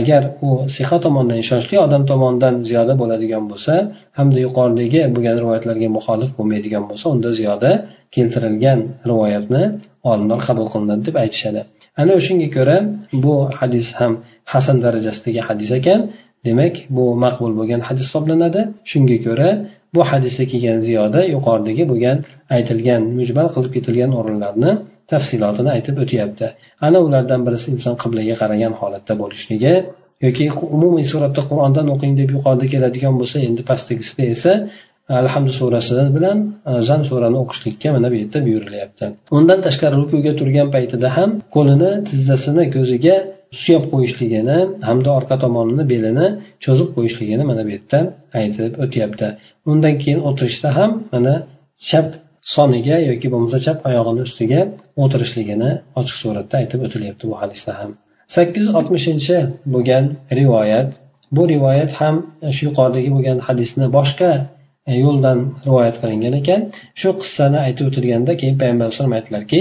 agar 0.00 0.22
u 0.46 0.48
siha 0.76 0.96
tomondan 1.04 1.38
ishonchli 1.44 1.76
odam 1.86 2.02
tomonidan 2.10 2.54
ziyoda 2.68 2.94
bo'ladigan 3.02 3.44
bo'lsa 3.50 3.74
hamda 4.18 4.38
yuqoridagi 4.46 5.00
bo'lgan 5.14 5.36
rivoyatlarga 5.42 5.88
muxolif 5.96 6.30
bo'lmaydigan 6.38 6.84
bo'lsa 6.90 7.06
unda 7.14 7.30
ziyoda 7.38 7.70
keltirilgan 8.14 8.80
rivoyatni 9.10 9.64
olimlar 10.10 10.40
qabul 10.48 10.66
qilinadi 10.74 11.02
deb 11.08 11.16
aytishadi. 11.24 11.60
Ana 12.00 12.12
o'shanga 12.20 12.48
ko'ra 12.56 12.76
bu 13.24 13.34
hadis 13.58 13.88
ham 13.98 14.12
hasan 14.52 14.76
darajasidagi 14.84 15.40
hadis 15.48 15.70
ekan. 15.78 16.00
Demak 16.46 16.74
bu 16.96 17.04
maqbul 17.24 17.52
bo'lgan 17.58 17.80
hadis 17.88 18.04
hisoblanadi. 18.08 18.60
Shunga 18.90 19.18
ko'ra 19.26 19.48
bu 19.94 20.00
hadisda 20.10 20.44
kelgan 20.52 20.78
ziyoda 20.86 21.20
yuqoridagi 21.34 21.84
bo'lgan 21.90 22.16
aytilgan 22.56 23.02
mujmal 23.18 23.48
qilib 23.54 23.72
ketilgan 23.76 24.10
o'rinlarni 24.20 24.70
tafsilotini 25.12 25.70
aytib 25.76 25.96
o'tyapti. 26.04 26.46
Ana 26.86 26.98
ulardan 27.06 27.40
birisi 27.46 27.66
inson 27.74 27.94
qiblaga 28.02 28.34
qaragan 28.42 28.72
holatda 28.80 29.14
bo'lishligi 29.22 29.74
yoki 30.24 30.44
umumiy 30.76 31.04
suratda 31.12 31.42
qur'ondan 31.50 31.86
o'qing 31.94 32.12
deb 32.20 32.28
yuqorida 32.36 32.66
keladigan 32.74 33.14
bo'lsa 33.20 33.36
endi 33.48 33.62
pastdagisida 33.70 34.24
esa 34.34 34.52
alhamdu 35.20 35.52
surasi 35.60 35.92
bilan 36.16 36.38
e, 36.70 36.72
zan 36.88 37.00
surani 37.08 37.36
o'qishlikka 37.42 37.88
mana 37.96 38.06
bu 38.12 38.16
yerda 38.22 38.38
buyurilyapti. 38.46 39.04
Undan 39.38 39.58
tashqari 39.66 39.94
rukuga 40.02 40.32
turgan 40.40 40.68
paytida 40.74 41.08
ham 41.16 41.30
qo'lini 41.54 41.90
tizzasini 42.08 42.64
ko'ziga 42.76 43.16
suyab 43.62 43.84
qo'yishligini 43.92 44.58
hamda 44.88 45.10
orqa 45.18 45.36
tomonini 45.44 45.84
belini 45.92 46.26
cho'zib 46.64 46.88
qo'yishligini 46.96 47.44
mana 47.50 47.62
bu 47.66 47.70
yerda 47.76 47.98
aytib 48.40 48.72
o'tyapti. 48.84 49.28
Undan 49.70 49.94
keyin 50.02 50.20
o'tirishda 50.28 50.68
ham 50.78 50.90
mana 51.12 51.34
chap 51.88 52.08
soniga 52.54 52.96
yoki 53.10 53.26
bo'lmasa 53.32 53.58
chap 53.66 53.78
oyog'ini 53.88 54.22
ustiga 54.28 54.60
o'tirishligini 55.02 55.70
ochiq 56.00 56.16
suratda 56.22 56.54
aytib 56.62 56.80
o'tilyapti 56.86 57.24
bu 57.30 57.34
hadisda 57.42 57.72
ham. 57.80 57.90
Sakkiz 58.34 58.62
yuz 58.66 58.74
oltmishinchi 58.78 59.36
bo'lgan 59.74 60.04
rivoyat. 60.38 60.90
Bu 61.36 61.42
rivoyat 61.52 61.92
ham 62.00 62.14
shu 62.56 62.62
yuqoridagi 62.68 63.10
bo'lgan 63.16 63.38
hadisni 63.46 63.86
boshqa 63.96 64.30
yo'ldan 65.03 65.39
rivoyat 65.67 65.95
qilingan 66.01 66.33
ekan 66.41 66.61
shu 67.01 67.09
qissani 67.21 67.59
aytib 67.67 67.85
o'tilganda 67.89 68.31
keyin 68.41 68.55
payg'ambar 68.61 68.85
alayhisalom 68.87 69.13
aytdilarki 69.17 69.59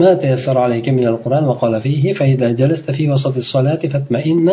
ما 0.00 0.10
تيسر 0.22 0.56
عليك 0.58 0.86
من 0.98 1.06
القرآن 1.12 1.44
وقال 1.50 1.74
فيه 1.84 2.04
فإذا 2.18 2.48
جلست 2.60 2.90
في 2.96 3.04
وسط 3.10 3.36
الصلاة 3.44 3.82
فاطمئن 3.92 4.48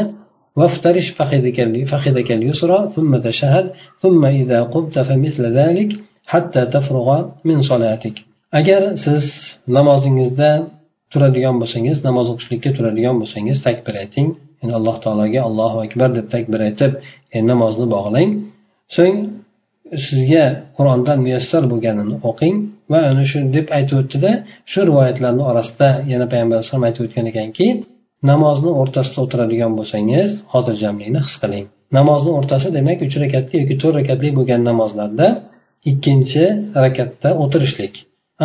وافترش 0.58 1.08
فخذك 1.18 1.58
فخذك 1.92 2.30
اليسرى 2.32 2.80
ثم 2.96 3.12
تشهد 3.28 3.66
ثم 4.04 4.26
إذا 4.26 4.60
قمت 4.74 5.00
فمثل 5.00 5.44
ذلك 5.60 5.90
حتى 6.26 6.62
تفرغ 6.76 7.08
من 7.46 7.62
صلاتك 7.62 8.18
agar 8.60 8.82
siz 9.06 9.24
namozingizda 9.78 10.50
turadigan 11.12 11.56
bo'lsangiz 11.62 11.98
namoz 12.08 12.28
o'qishlikka 12.34 12.70
turadigan 12.78 13.16
bo'lsangiz 13.22 13.58
takbir 13.68 13.96
ayting 14.04 14.28
Ya'ni 14.61 14.73
alloh 14.79 14.97
taologa 15.05 15.41
allohu 15.49 15.79
akbar 15.87 16.09
deb 16.19 16.27
takbir 16.35 16.61
aytib 16.69 16.93
namozni 17.51 17.87
bog'lang. 17.95 18.31
So'ng 18.97 19.17
sizga 20.07 20.45
qur'ondan 20.77 21.19
muyassar 21.25 21.63
bo'lganini 21.73 22.17
o'qing 22.31 22.55
va 22.93 23.01
ana 23.11 23.25
shu 23.31 23.39
deb 23.57 23.67
aytib 23.79 23.97
o'tdida 24.03 24.31
shu 24.71 24.81
rivoyatlarni 24.89 25.43
orasida 25.51 25.89
yana 26.13 26.27
payg'ambar 26.33 26.55
alayhisalom 26.57 26.85
aytib 26.89 27.03
o'tgan 27.07 27.27
ekanki 27.33 27.67
namozni 28.31 28.71
o'rtasida 28.81 29.19
o'tiradigan 29.25 29.73
bo'lsangiz 29.79 30.29
xotirjamlikni 30.53 31.21
his 31.27 31.35
qiling. 31.43 31.67
Namozni 31.99 32.31
o'rtasi 32.39 32.69
demak 32.79 32.99
uch 33.07 33.17
rakatli 33.25 33.55
yoki 33.63 33.75
to'rt 33.83 33.95
rakatli 34.01 34.29
bo'lgan 34.39 34.61
namozlarda 34.71 35.29
ikkinchi 35.91 36.45
rakatda 36.85 37.31
o'tirishlik. 37.43 37.95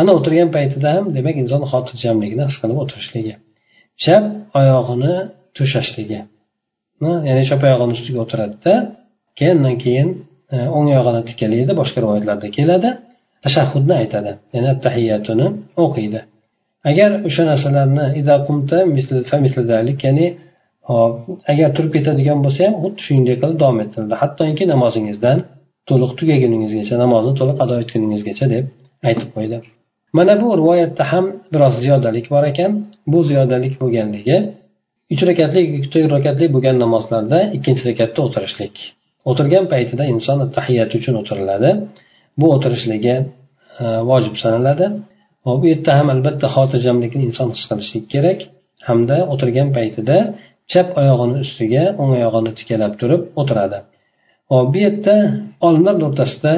Ana 0.00 0.10
o'tirgan 0.18 0.48
paytida 0.56 0.88
ham 0.96 1.04
demak 1.16 1.36
inson 1.42 1.62
xotirjamlikni 1.72 2.44
his 2.48 2.56
qilib 2.60 2.78
o'tirishligi. 2.82 3.34
Chap 4.02 4.24
oyog'ini 4.60 5.14
to'shashligi 5.56 6.20
ya'ni 7.28 7.42
chap 7.48 7.60
oyog'ini 7.66 7.92
ustiga 7.96 8.18
o'tiradida 8.24 8.74
keyin 9.38 9.54
undan 9.58 9.76
keyin 9.84 10.08
o'ng 10.76 10.86
oyog'ini 10.92 11.22
tikkalaydi 11.28 11.72
boshqa 11.80 11.98
rivoyatlarda 12.04 12.48
keladi. 12.58 12.88
Tashahhudni 13.44 13.94
aytadi 14.02 14.32
ya'ni 14.54 14.72
tahiyatuni 14.84 15.46
o'qiydi. 15.84 16.20
Agar 16.90 17.10
o'sha 17.28 17.42
narsalarni 17.50 18.04
ya'ni 20.06 20.26
agar 21.52 21.68
turib 21.76 21.92
ketadigan 21.96 22.38
bo'lsa 22.44 22.60
ham 22.66 22.74
xuddi 22.82 23.00
shunday 23.06 23.36
qilib 23.42 23.58
davom 23.62 23.78
ettiriladi 23.84 24.16
hattoki 24.22 24.64
namozingizdan 24.72 25.38
to'liq 25.88 26.12
tugaguningizgacha 26.20 26.96
namozni 27.04 27.32
to'liq 27.40 27.58
ado 27.64 27.74
etguningizgacha 27.82 28.46
deb 28.54 28.64
aytib 29.08 29.30
qo'ydi. 29.36 29.56
Mana 30.18 30.32
bu 30.42 30.48
rivoyatda 30.60 31.04
ham 31.12 31.24
biroz 31.52 31.74
ziyodalik 31.84 32.26
bor 32.34 32.44
ekan. 32.52 32.70
Bu 33.12 33.18
ziyodalik 33.30 33.74
bo'lganligi 33.82 34.36
uch 35.12 35.22
rakatli 35.30 35.60
yoki 35.64 35.88
to'rt 35.94 36.10
rakatli 36.16 36.46
bo'lgan 36.54 36.76
namozlarda 36.84 37.38
ikkinchi 37.56 37.82
rakatda 37.90 38.20
o'tirishlik. 38.26 38.74
O'tirgan 39.30 39.64
paytida 39.72 40.04
inson 40.14 40.38
tahiyat 40.56 40.90
uchun 40.98 41.14
o'tiriladi. 41.20 41.70
Bu 42.40 42.46
o'tirishligi 42.56 43.14
e, 43.82 43.84
vojib 44.10 44.34
sanaladi. 44.42 44.86
Bu 45.60 45.66
yerda 45.72 45.92
ham 45.98 46.08
albatta 46.14 46.46
xotirjamlikni 46.56 47.22
inson 47.28 47.48
his 47.54 47.64
qilishi 47.70 47.98
kerak. 48.12 48.38
Hamda 48.88 49.16
o'tirgan 49.32 49.68
paytida 49.76 50.16
chap 50.72 50.88
oyog'ini 51.00 51.36
ustiga 51.44 51.84
o'ng 52.00 52.12
oyog'ini 52.18 52.52
tikalab 52.58 52.92
turib 53.00 53.22
o'tiradi. 53.40 53.78
Va 54.50 54.58
bu 54.72 54.78
yerda 54.86 55.14
olimlar 55.68 55.94
o'rtasida 56.08 56.52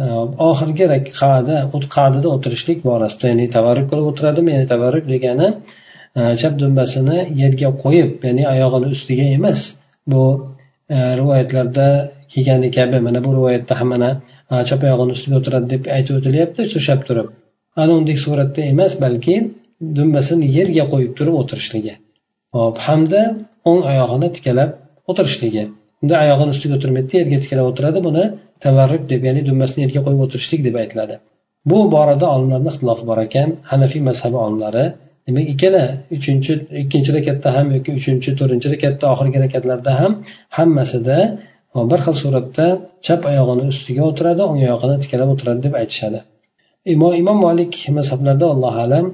e, 0.00 0.02
oxirgi 0.50 0.84
qada 1.20 1.56
qadida 1.96 2.28
o'tirishlik 2.36 2.78
borasida 2.88 3.24
ya'ni 3.32 3.46
tavarruk 3.56 3.86
qilib 3.90 4.06
o'tiradimi 4.10 4.50
ya'ni 4.54 4.66
tavarruk 4.72 5.04
degani 5.14 5.48
Э, 6.16 6.36
chap 6.40 6.54
dumbasini 6.60 7.18
yerga 7.42 7.70
qo'yib 7.82 8.10
ya'ni 8.26 8.44
oyog'ini 8.52 8.88
ustiga 8.96 9.26
emas 9.38 9.60
bu 10.12 10.22
e, 10.94 10.96
rivoyatlarda 11.20 11.86
kelgani 12.32 12.68
kabi 12.76 12.98
mana 13.06 13.18
bu 13.24 13.30
rivoyatda 13.36 13.74
ham 13.80 13.88
mana 13.94 14.10
e, 14.52 14.54
chap 14.68 14.80
oyog'ini 14.86 15.12
ustiga 15.16 15.36
o'tiradi 15.40 15.66
deb 15.74 15.82
aytib 15.96 16.14
o'tilyapti 16.18 16.60
to'shab 16.74 17.00
turib. 17.08 17.28
Ana 17.80 17.92
undek 18.00 18.18
suratda 18.24 18.60
emas 18.72 18.92
balki 19.04 19.34
dumbasini 19.98 20.46
yerga 20.58 20.84
qo'yib 20.92 21.12
turib 21.18 21.34
o'tirishligi. 21.42 21.94
Hop 22.56 22.76
hamda 22.86 23.20
o'ng 23.70 23.82
oyog'ini 23.92 24.28
tikalab 24.36 24.70
o'tirishligi. 25.10 25.64
Unda 26.02 26.14
oyog'ini 26.24 26.50
ustiga 26.54 26.74
o'tirmaydida 26.78 27.14
yerga 27.20 27.38
tikalab 27.44 27.66
o'tiradi 27.70 27.98
buni 28.08 28.24
tavarruk 28.64 29.02
deb 29.12 29.20
ya'ni 29.28 29.42
dumbasini 29.48 29.80
yerga 29.84 30.00
qo'yib 30.06 30.20
o'tirishlik 30.26 30.60
deb 30.68 30.76
aytiladi. 30.82 31.14
Bu 31.70 31.78
borada 31.94 32.26
olimlarni 32.34 32.68
ixtilofi 32.72 33.04
bor 33.10 33.18
ekan 33.26 33.48
hanafiy 33.70 34.02
mazhabi 34.08 34.38
olimlari 34.46 34.84
demak 35.28 35.46
ikkala 35.52 35.84
uchinchi 36.16 36.52
ikkinchi 36.82 37.10
rakatda 37.18 37.48
ham 37.56 37.66
yoki 37.76 37.90
uchinchi 37.98 38.30
to'rtinchi 38.38 38.68
rakatda 38.74 39.04
oxirgi 39.12 39.38
rakatlarda 39.44 39.92
ham 40.00 40.12
hammasida 40.58 41.18
bir 41.90 42.00
xil 42.04 42.14
suratda 42.22 42.66
chap 43.06 43.20
oyog'ini 43.30 43.64
ustiga 43.72 44.02
o'tiradi 44.10 44.40
o'ng 44.48 44.58
oyog'ini 44.66 44.96
tikalab 45.04 45.28
o'tiradi 45.34 45.60
deb 45.66 45.74
aytishadi. 45.80 46.18
Imom 46.94 47.12
imom 47.22 47.38
molik 47.46 47.72
mazhablarida 47.98 48.46
allohu 48.54 48.78
alam 48.86 49.06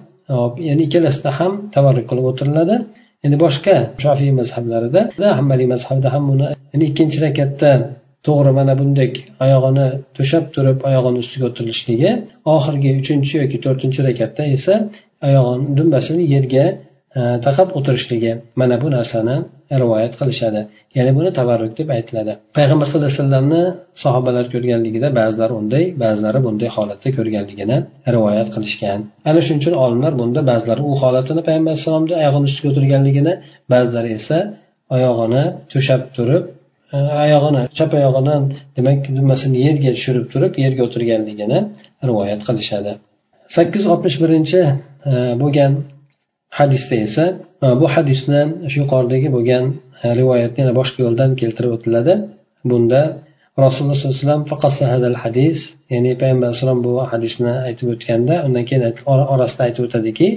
ya'ni 0.69 0.83
ikkalasida 0.87 1.31
ham 1.39 1.53
tavarruk 1.75 2.07
qilib 2.11 2.27
o'tiriladi. 2.31 2.77
Endi 3.25 3.37
boshqa 3.45 3.75
shofiy 4.05 4.31
mazhablarida 4.41 5.01
hambaliy 5.39 5.69
mazhabida 5.75 6.09
ham 6.15 6.23
buni 6.31 6.47
ya'ni 6.73 6.85
ikkinchi 6.91 7.19
rakatda 7.27 7.71
to'g'ri 8.27 8.53
mana 8.59 8.73
bunday 8.81 9.09
oyog'ini 9.45 9.87
to'shab 10.17 10.45
turib 10.55 10.79
oyog'ini 10.89 11.19
ustiga 11.25 11.45
o'tirilishligi 11.51 12.11
oxirgi 12.55 12.91
uchinchi 13.01 13.35
yoki 13.43 13.59
to'rtinchi 13.65 14.01
rakatda 14.09 14.43
esa 14.57 14.75
oyog'ini 15.29 15.67
dumbasini 15.79 16.25
yerga 16.35 16.65
e, 17.19 17.21
taqab 17.47 17.69
o'tirishligi 17.79 18.33
mana 18.61 18.77
bu 18.83 18.89
narsani 18.97 19.37
rivoyat 19.83 20.13
qilishadi. 20.21 20.61
Ya'ni 20.97 21.13
buni 21.19 21.31
tavarruk 21.39 21.73
deb 21.81 21.89
aytiladi. 21.97 22.33
Payg'ambar 22.57 22.87
sallallohu 22.91 23.11
alayhi 23.11 23.23
vasallamni 23.23 23.63
sahobalar 24.05 24.45
ko'rganligida 24.55 25.09
ba'zilar 25.21 25.51
unday 25.61 25.85
ba'zilari 26.05 26.41
bunday 26.47 26.71
holatda 26.77 27.09
ko'rganligini 27.19 27.77
rivoyat 28.15 28.49
qilishgan. 28.55 29.01
Ana 29.29 29.41
shuning 29.45 29.61
uchun 29.63 29.75
olimlar 29.85 30.13
bunda 30.21 30.41
ba'zilari 30.51 30.83
u 30.91 30.93
holatini 31.03 31.43
payg'ambar 31.49 31.71
alayhissalomni 31.73 32.15
oyog'ini 32.21 32.47
ustiga 32.51 32.69
o'tirganligini 32.73 33.33
ba'zilari 33.73 34.11
esa 34.19 34.39
oyog'ini 34.97 35.43
to'shab 35.73 36.03
turib 36.17 36.45
oyog'ini 36.93 37.63
chap 37.79 37.91
oyog'ini 37.99 38.37
demak 38.77 38.99
dummasini 39.17 39.59
yerga 39.67 39.91
tushirib 39.97 40.27
turib 40.33 40.53
yerga 40.65 40.83
o'tirganligini 40.87 41.59
rivoyat 42.09 42.41
qilishadi. 42.49 42.93
Sakkiz 43.57 43.81
yuz 43.83 43.89
oltmish 43.93 44.17
birinchi 44.23 44.61
e, 45.11 45.13
bo'lgan 45.43 45.73
hadisda 46.59 46.95
esa 47.07 47.25
e, 47.65 47.67
bu 47.81 47.87
hadisni 47.95 48.41
shu 48.71 48.77
yuqoridagi 48.83 49.29
bo'lgan 49.37 49.65
e, 50.05 50.07
rivoyatni 50.21 50.59
yana 50.63 50.75
boshqa 50.81 50.99
yo'ldan 51.07 51.31
keltirib 51.41 51.73
o'tiladi. 51.77 52.15
Bunda 52.71 53.01
rasululloh 53.65 53.97
sollallohu 53.99 54.17
alayhi 54.19 55.01
vasallam 55.01 55.15
hadis 55.27 55.59
ya'ni 55.93 56.13
payg'ambar 56.21 56.47
alayhissalom 56.49 56.81
bu 56.87 56.93
hadisni 57.13 57.53
aytib 57.69 57.87
o'tganda 57.95 58.35
undan 58.47 58.65
keyin 58.69 58.83
orasida 59.35 59.63
aytib 59.69 59.83
o'tadiki 59.89 60.29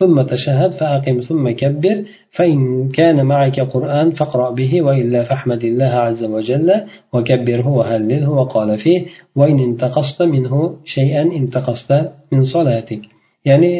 ثم 0.00 0.22
تشهد 0.22 0.70
فأقم 0.80 1.20
ثم 1.28 1.44
كبر 1.50 1.96
فإن 2.36 2.88
كان 2.88 3.26
معك 3.26 3.60
قرآن 3.60 4.10
فاقرأ 4.10 4.50
به 4.50 4.82
وإلا 4.82 5.20
فاحمد 5.28 5.64
الله 5.64 5.92
عز 6.06 6.24
وجل 6.24 6.68
وكبره 7.12 7.68
وهلله 7.68 8.30
وقال 8.30 8.78
فيه 8.78 9.00
وإن 9.36 9.58
انتقصت 9.68 10.22
منه 10.22 10.76
شيئا 10.84 11.22
انتقصت 11.22 11.90
من 12.32 12.44
صلاتك 12.44 13.02
ya'ni 13.50 13.72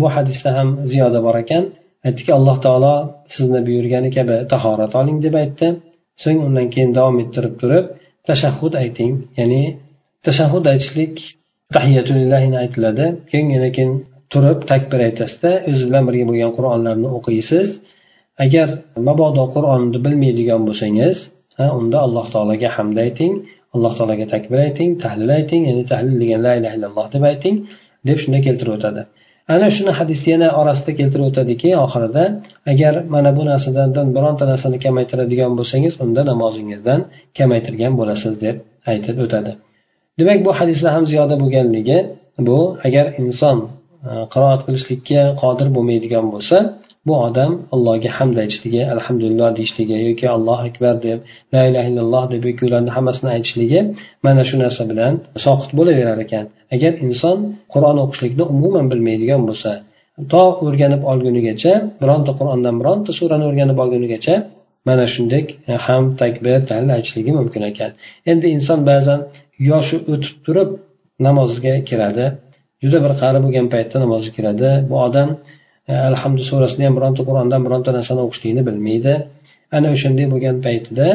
bu 0.00 0.06
hadisda 0.16 0.50
ham 0.58 0.68
ziyoda 0.90 1.20
bor 1.26 1.36
ekan 1.42 1.64
aytdiki 2.06 2.32
alloh 2.38 2.56
taolo 2.66 2.94
sizni 3.34 3.60
buyurgani 3.66 4.10
kabi 4.16 4.36
tahorat 4.52 4.92
oling 5.00 5.18
deb 5.24 5.34
aytdi 5.42 5.68
so'ng 6.22 6.38
undan 6.46 6.66
keyin 6.74 6.90
davom 6.98 7.16
ettirib 7.24 7.54
turib 7.62 7.84
tashahhud 8.28 8.74
ayting 8.82 9.12
ya'ni 9.40 9.62
tashahhud 10.26 10.64
aytishlik 10.72 11.14
tahiyatulillahini 11.76 12.56
aytiladi 12.64 13.06
keyin 13.30 13.48
yana 13.56 13.68
keyin 13.76 13.92
turib 14.32 14.58
takbir 14.70 15.00
aytasizda 15.08 15.52
o'zi 15.70 15.82
bilan 15.88 16.04
birga 16.08 16.24
bo'lgan 16.30 16.52
qur'onlarni 16.56 17.08
o'qiysiz. 17.18 17.68
Agar 18.44 18.68
mabodo 19.08 19.44
qur'onni 19.54 19.98
bilmaydigan 20.06 20.60
bo'lsangiz 20.68 21.16
unda 21.78 21.98
alloh 22.06 22.26
taologa 22.34 22.68
hamd 22.76 22.96
ayting 23.06 23.32
alloh 23.74 23.92
taologa 23.98 24.26
takbir 24.34 24.58
ayting 24.66 24.90
tahlil 25.04 25.30
ayting 25.38 25.62
ya'ni 25.68 25.84
tahlil 25.92 26.16
degan 26.22 26.40
la 26.46 26.52
ilaha 26.58 26.74
illalloh 26.78 27.06
deb 27.14 27.22
ayting 27.30 27.56
deb 28.08 28.18
shunda 28.22 28.38
keltirib 28.46 28.72
o'tadi. 28.78 29.02
Ana 29.54 29.68
shuni 29.76 29.92
hadis 29.98 30.20
yana 30.32 30.48
orasida 30.60 30.92
keltirib 30.98 31.26
o'tadiki 31.30 31.70
oxirida 31.84 32.24
agar 32.72 32.94
mana 33.14 33.30
bu 33.38 33.42
narsalardan 33.50 34.06
bironta 34.16 34.44
narsani 34.52 34.78
kamaytiradigan 34.84 35.52
bo'lsangiz 35.58 35.92
unda 36.04 36.22
namozingizdan 36.30 37.00
kamaytirgan 37.38 37.92
bo'lasiz 38.00 38.34
deb 38.44 38.56
aytib 38.90 39.16
o'tadi. 39.24 39.52
Demak 40.18 40.38
bu 40.46 40.50
hadislar 40.60 40.90
ham 40.96 41.04
ziyoda 41.10 41.34
bo'lganligi 41.42 41.98
bu 42.48 42.58
agar 42.86 43.06
inson 43.22 43.56
Э, 44.08 44.12
qiroat 44.32 44.60
qilishlikka 44.66 45.22
qodir 45.42 45.68
bo'lmaydigan 45.76 46.26
bo'lsa 46.34 46.56
bu 47.08 47.14
odam 47.26 47.50
allohga 47.74 48.10
hamd 48.18 48.36
aytishligi 48.42 48.82
alhamdulillah 48.94 49.48
deyishligi 49.58 49.96
yoki 50.08 50.26
allohu 50.36 50.62
akbar 50.70 50.94
deb 51.06 51.18
la 51.54 51.62
ilaha 51.68 51.86
illalloh 51.90 52.24
deb 52.34 52.42
yoki 52.48 52.62
ularni 52.68 52.90
hammasini 52.96 53.30
aytishligi 53.36 53.80
mana 54.26 54.42
shu 54.48 54.56
narsa 54.64 54.82
bilan 54.90 55.12
soqit 55.44 55.70
bo'laverar 55.78 56.18
ekan. 56.26 56.44
Agar 56.74 56.92
inson 57.06 57.38
qur'on 57.74 57.96
o'qishlikni 58.04 58.44
umuman 58.54 58.86
bilmaydigan 58.92 59.42
bo'lsa 59.48 59.70
to 60.32 60.42
o'rganib 60.66 61.02
olgunigacha 61.12 61.72
bironta 62.02 62.32
qur'ondan 62.38 62.74
bironta 62.80 63.10
surani 63.18 63.44
o'rganib 63.50 63.78
olgunigacha 63.84 64.34
mana 64.88 65.04
shunday 65.14 65.42
e, 65.70 65.72
ham 65.86 66.04
takbir 66.22 66.58
tahlil 66.68 66.90
aytishligi 66.96 67.32
mumkin 67.40 67.62
ekan. 67.70 67.90
Endi 68.30 68.46
inson 68.56 68.80
ba'zan 68.90 69.20
yoshi 69.70 69.96
o'tib 70.12 70.36
turib 70.46 70.68
namozga 71.26 71.74
kiradi 71.90 72.26
juda 72.82 72.98
bir 73.04 73.12
qari 73.22 73.38
bo'lgan 73.44 73.66
paytda 73.74 73.96
namozga 74.04 74.30
kiradi. 74.36 74.70
Bu 74.90 74.96
odam 75.06 75.28
e, 75.90 75.92
alhamdu 76.10 76.42
surasini 76.50 76.84
ham 76.88 76.94
bironta 76.98 77.22
qur'ondan 77.28 77.60
bironta 77.66 77.90
narsani 77.98 78.20
o'qishlikni 78.26 78.62
bilmaydi. 78.68 79.12
Ana 79.76 79.88
o'shanday 79.94 80.26
bo'lgan 80.32 80.56
paytida 80.66 81.06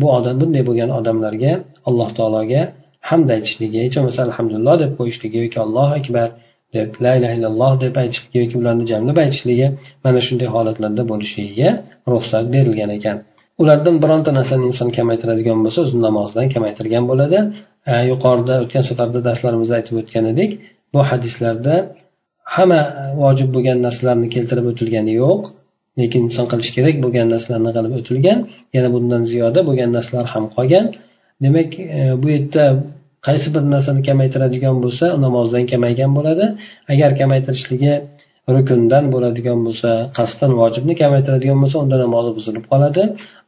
bu 0.00 0.06
odam 0.18 0.34
bunday 0.40 0.62
bo'lgan 0.68 0.90
odamlarga 0.98 1.52
alloh 1.88 2.10
taologa 2.18 2.62
hamd 3.10 3.28
aytishligi 3.36 3.78
hech 3.84 3.94
bo'lmasa 3.96 4.20
alhamdulillah 4.28 4.74
deb 4.82 4.92
qo'yishligi 4.98 5.38
yoki 5.44 5.58
allohu 5.64 5.92
akbar 6.00 6.28
deb 6.76 6.88
la 7.04 7.12
ilaha 7.18 7.34
illalloh 7.38 7.72
deb 7.84 7.94
aytishligi 8.02 8.38
yoki 8.42 8.54
ularni 8.60 8.84
jamlab 8.92 9.18
aytishligi 9.24 9.66
mana 10.04 10.20
shunday 10.26 10.48
holatlarda 10.54 11.02
bo'lishligiga 11.10 11.68
ruxsat 12.12 12.44
berilgan 12.54 12.90
ekan. 12.98 13.16
Ulardan 13.62 13.96
bironta 14.02 14.30
narsani 14.38 14.64
inson 14.70 14.88
kamaytiradigan 14.98 15.58
bo'lsa 15.64 15.78
o'zini 15.84 16.02
namozidan 16.08 16.46
kamaytirgan 16.54 17.04
bo'ladi. 17.10 17.38
E, 17.90 17.92
yuqorida 18.10 18.54
o'tgan 18.64 18.84
safarda 18.90 19.18
darslarimizda 19.28 19.74
aytib 19.78 19.94
o'tgan 20.00 20.24
edik. 20.32 20.50
Bu 20.92 21.00
hadislarda 21.10 21.74
hamma 22.54 22.80
vojib 23.22 23.48
bo'lgan 23.54 23.78
narsalarni 23.86 24.28
keltirib 24.34 24.66
o'tilgani 24.72 25.12
yo'q. 25.22 25.40
Lekin 26.00 26.20
inson 26.28 26.46
qilish 26.52 26.70
kerak 26.76 26.96
bo'lgan 27.04 27.26
narsalarni 27.34 27.70
qilib 27.76 27.94
o'tilgan 28.00 28.38
yana 28.76 28.88
bundan 28.94 29.22
ziyoda 29.32 29.60
bo'lgan 29.68 29.90
narsalar 29.96 30.26
ham 30.34 30.44
qolgan. 30.56 30.84
Demak 31.44 31.70
e, 31.98 32.00
bu 32.22 32.26
yerda 32.34 32.64
qaysi 33.26 33.48
bir 33.54 33.62
narsani 33.74 34.00
kamaytiradigan 34.08 34.76
bo'lsa 34.84 35.06
namozdan 35.24 35.64
kamaygan 35.72 36.10
bo'ladi. 36.18 36.46
Agar 36.92 37.10
kamaytirishligi 37.20 37.92
rukundan 38.54 39.04
bo'ladigan 39.14 39.58
bo'lsa 39.66 39.90
qasddan 40.18 40.52
vojibni 40.60 40.94
kamaytiradigan 41.02 41.58
bo'lsa 41.62 41.76
unda 41.84 41.96
namozi 42.04 42.30
buzilib 42.38 42.64
qoladi. 42.72 43.02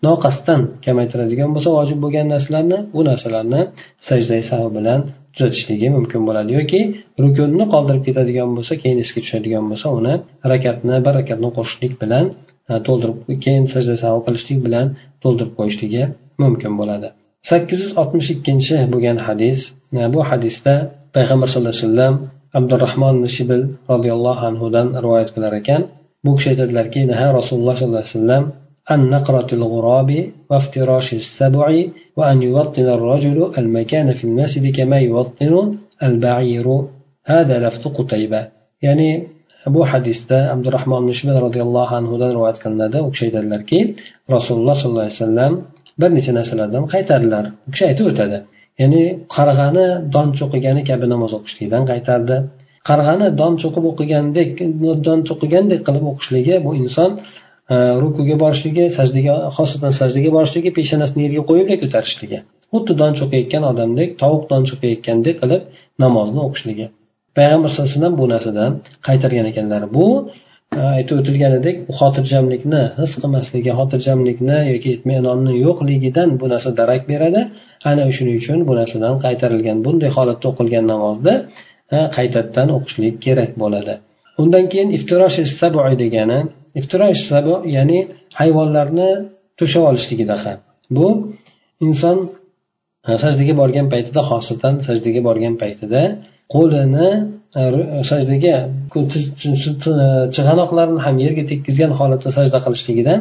Noqasddan 0.06 0.60
kamaytiradigan 0.86 1.50
bo'lsa 1.54 1.70
vojib 1.78 1.98
bo'lgan 2.04 2.26
narsalarni 2.34 2.78
bu 2.94 3.00
narsalarni 3.10 3.60
sajdai 4.08 4.42
savi 4.50 4.70
bilan 4.78 5.00
tuzatishligi 5.34 5.88
mumkin 5.96 6.20
bo'ladi 6.28 6.50
yoki 6.58 6.80
rukunni 7.22 7.64
qoldirib 7.74 8.02
ketadigan 8.08 8.50
bo'lsa 8.56 8.74
keyin 8.82 8.98
esga 9.04 9.20
tushadigan 9.24 9.64
bo'lsa 9.70 9.86
uni 9.98 10.14
rakatni 10.52 10.96
bir 11.06 11.12
rakatni 11.18 11.50
qo'shishlik 11.56 11.94
bilan 12.02 12.24
e, 12.70 12.72
to'ldirib 12.86 13.18
keyin 13.44 13.64
sajda 13.72 13.94
savo 14.02 14.18
qilishlik 14.26 14.58
bilan 14.66 14.86
to'ldirib 15.22 15.52
qo'yishligi 15.58 16.02
mumkin 16.42 16.72
bo'ladi. 16.80 17.08
sakkiz 17.50 17.78
yuz 17.84 17.92
oltmish 18.00 18.28
ikkinchi 18.34 18.76
bo'lgan 18.92 19.18
hadis 19.26 19.58
e, 19.98 20.00
bu 20.14 20.20
hadisda 20.30 20.74
payg'ambar 21.16 21.48
sallallohu 21.52 21.74
alayhi 21.74 21.86
vasallam 21.86 22.14
abdurahmon 22.58 23.16
shibil 23.36 23.62
roziyallohu 23.92 24.42
anhudan 24.48 24.86
rivoyat 25.04 25.30
qilar 25.34 25.52
ekan. 25.60 25.82
Bu 26.24 26.30
kishi 26.36 26.48
aytadilarki 26.52 27.00
rasululloh 27.38 27.74
sollallohu 27.80 28.04
alayhi 28.04 28.16
vasallam 28.16 28.44
عن 28.89 28.99
نقرة 29.09 29.49
الغراب 29.53 30.09
وافتراش 30.49 31.13
السبع 31.13 31.67
وأن 32.17 32.37
يوطن 32.41 32.87
الرجل 32.97 33.37
المكان 33.57 34.07
في 34.17 34.23
المسجد 34.29 34.75
كما 34.77 34.97
يوطن 35.09 35.53
البعير 36.03 36.67
هذا 37.25 37.55
لفظ 37.65 37.83
قتيبة 37.97 38.41
يعني 38.81 39.27
bu 39.73 39.81
hadisda 39.91 40.37
abdurahmon 40.53 41.03
mushbir 41.09 41.35
roziyallohu 41.45 41.93
anhudan 41.99 42.29
rivoyat 42.35 42.57
qilinadi 42.63 42.97
u 43.05 43.09
kishi 43.13 43.23
aytadilarki 43.27 43.79
rasululloh 44.35 44.75
sollallohu 44.81 45.05
alayhi 45.07 45.19
vasallam 45.19 45.53
bir 46.01 46.09
necha 46.17 46.31
narsalardan 46.39 46.83
qaytardilar 46.93 47.45
u 47.67 47.69
kishi 47.73 47.85
aytib 47.89 48.05
o'tadi 48.11 48.37
ya'ni 48.81 49.03
qarg'ani 49.35 49.85
don 50.15 50.27
cho'qigani 50.39 50.81
kabi 50.89 51.05
namoz 51.13 51.31
o'qishlikdan 51.37 51.83
qaytardi 51.91 52.35
qarg'ani 52.89 53.27
don 53.41 53.53
cho'qib 53.61 53.83
o'qigandek 53.91 54.49
don 55.07 55.19
cho'qigandek 55.29 55.81
qilib 55.87 56.05
o'qishligi 56.11 56.55
bu 56.65 56.71
inson 56.81 57.11
e, 57.15 57.21
Э, 57.70 57.76
rukuga 58.02 58.36
borishligi 58.42 58.84
sajdaga 58.98 59.34
xosatan 59.56 59.92
sajdaga 60.00 60.30
borishligi 60.36 60.70
peshonasini 60.78 61.22
yerga 61.26 61.42
qo'yibla 61.50 61.76
ko'tarishligi 61.82 62.38
xuddi 62.72 62.96
don 63.00 63.12
cho'qiyotgan 63.18 63.66
odamdek 63.70 64.10
tovuq 64.22 64.42
don 64.52 64.62
cho'qiyotgandek 64.70 65.36
qilib 65.42 65.62
namozni 66.04 66.40
o'qishligi. 66.46 66.86
Payg'ambar 67.38 67.68
sallallohu 67.70 67.90
alayhi 67.90 68.00
vasallam 68.00 68.18
bu 68.20 68.26
narsadan 68.34 68.72
qaytargan 69.08 69.46
ekanlar. 69.52 69.82
Bu 69.96 70.06
e, 70.78 70.80
aytib 70.98 71.16
o'tilganidek 71.20 71.76
xotirjamlikni 71.98 72.82
his 73.00 73.12
qilmasligi 73.22 73.72
xotirjamlikni 73.78 74.58
yoki 74.72 74.88
itminonni 74.96 75.52
yo'qligidan 75.64 76.28
bu 76.40 76.46
narsa 76.52 76.70
darak 76.80 77.02
beradi. 77.12 77.40
Ana 77.90 78.04
shuning 78.16 78.36
uchun 78.42 78.58
bu 78.68 78.72
narsadan 78.80 79.14
qaytarilgan 79.24 79.78
bunday 79.86 80.10
holatda 80.16 80.46
o'qilgan 80.52 80.84
namozni 80.92 81.34
e, 81.96 81.98
qaytadan 82.16 82.68
o'qishlik 82.76 83.14
kerak 83.26 83.50
bo'ladi. 83.62 83.94
Undan 84.42 84.64
keyin 84.72 84.88
iftirosh 84.96 85.38
sabu 85.60 85.80
degani 86.04 86.40
ya'ni 87.76 87.98
hayvonlarni 88.40 89.10
to'shab 89.58 89.82
olishligida 89.90 90.36
ham. 90.44 90.58
Bu 90.96 91.06
inson 91.86 92.16
sajdaga 93.24 93.54
borgan 93.60 93.86
paytida 93.92 94.20
xosatan 94.30 94.74
sajdaga 94.86 95.20
borgan 95.28 95.54
paytida 95.62 96.00
qo'lini 96.54 97.08
sajdaga 98.10 98.54
chig'anoqlarini 100.34 101.00
ham 101.06 101.16
yerga 101.24 101.44
tekkizgan 101.50 101.92
holatda 101.98 102.30
sajda 102.38 102.58
qilishligidan 102.64 103.18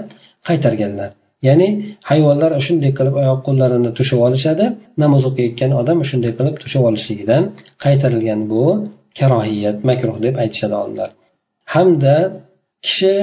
qaytarganlar. 0.48 1.10
Ya'ni 1.48 1.68
hayvonlar 2.10 2.52
shunday 2.68 2.92
qilib 2.98 3.16
oyoq 3.22 3.40
qo'llarini 3.48 3.92
to'shab 3.98 4.20
olishadi 4.28 4.66
namoz 5.04 5.24
o'qiyotgan 5.30 5.72
odam 5.82 5.98
shunday 6.10 6.32
qilib 6.38 6.56
to'shab 6.64 6.84
olishligidan 6.90 7.44
qaytarilgan 7.84 8.42
bu 8.52 8.64
karohiyat 9.20 9.78
makruh 9.90 10.18
deb 10.26 10.36
aytishadi 10.44 10.76
olimlar. 10.82 11.10
Hamda 11.74 12.16
kishi 12.86 13.14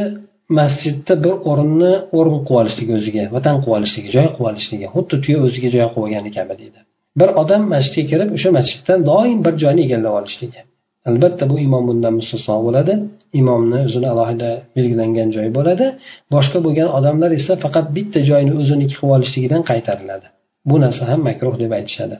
masjidda 0.58 1.14
bir 1.24 1.34
o'rinni 1.50 1.92
o'rin 2.18 2.38
qilib 2.46 2.58
olishligi 2.62 2.92
o'ziga 2.98 3.24
vatan 3.36 3.56
qilib 3.62 3.76
olishligi 3.78 4.08
joy 4.16 4.28
qilib 4.34 4.48
olishligi 4.50 4.86
xuddi 4.94 5.16
tuya 5.24 5.38
o'ziga 5.46 5.68
joy 5.76 5.86
qilib 5.92 6.04
olgani 6.04 6.30
kabi 6.38 6.54
deydi. 6.60 6.80
Bir 7.20 7.28
odam 7.42 7.62
masjidga 7.74 8.04
kirib 8.10 8.30
o'sha 8.36 8.50
masjiddan 8.58 9.00
doim 9.10 9.38
bir 9.46 9.54
joyni 9.62 9.80
egallab 9.86 10.14
olishligi. 10.20 10.60
Albatta 11.08 11.44
bu 11.50 11.56
imom 11.66 11.84
bundan 11.88 12.14
mustasno 12.18 12.56
bo'ladi. 12.66 12.94
Imomni 13.40 13.78
o'zini 13.88 14.08
alohida 14.14 14.50
belgilangan 14.76 15.28
joyi 15.36 15.50
bo'ladi. 15.58 15.86
Boshqa 16.34 16.58
bo'lgan 16.66 16.88
odamlar 16.98 17.30
esa 17.40 17.52
faqat 17.64 17.86
bitta 17.96 18.20
joyni 18.30 18.52
o'ziniki 18.62 18.94
qilib 18.98 19.12
olishligidan 19.16 19.62
qaytariladi. 19.70 20.26
Bu 20.70 20.76
narsa 20.84 21.02
ham 21.10 21.20
makruh 21.28 21.54
deb 21.62 21.72
aytishadi. 21.78 22.16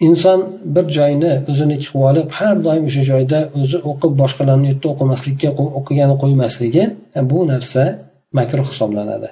Inson 0.00 0.40
bir 0.74 0.86
joyni 0.98 1.32
o'ziniki 1.50 1.86
qilib 1.90 2.04
olib 2.10 2.28
har 2.38 2.56
doim 2.66 2.84
o'sha 2.90 3.02
joyda 3.10 3.38
o'zi 3.60 3.78
o'qib 3.90 4.12
boshqalarni 4.22 4.66
u 4.66 4.70
yerda 4.72 4.86
o'qimaslikka 4.92 5.48
o'qigani 5.78 6.14
qo'ymasligi 6.22 6.84
e, 7.18 7.20
bu 7.30 7.38
narsa 7.52 7.82
makruh 8.38 8.66
hisoblanadi. 8.72 9.28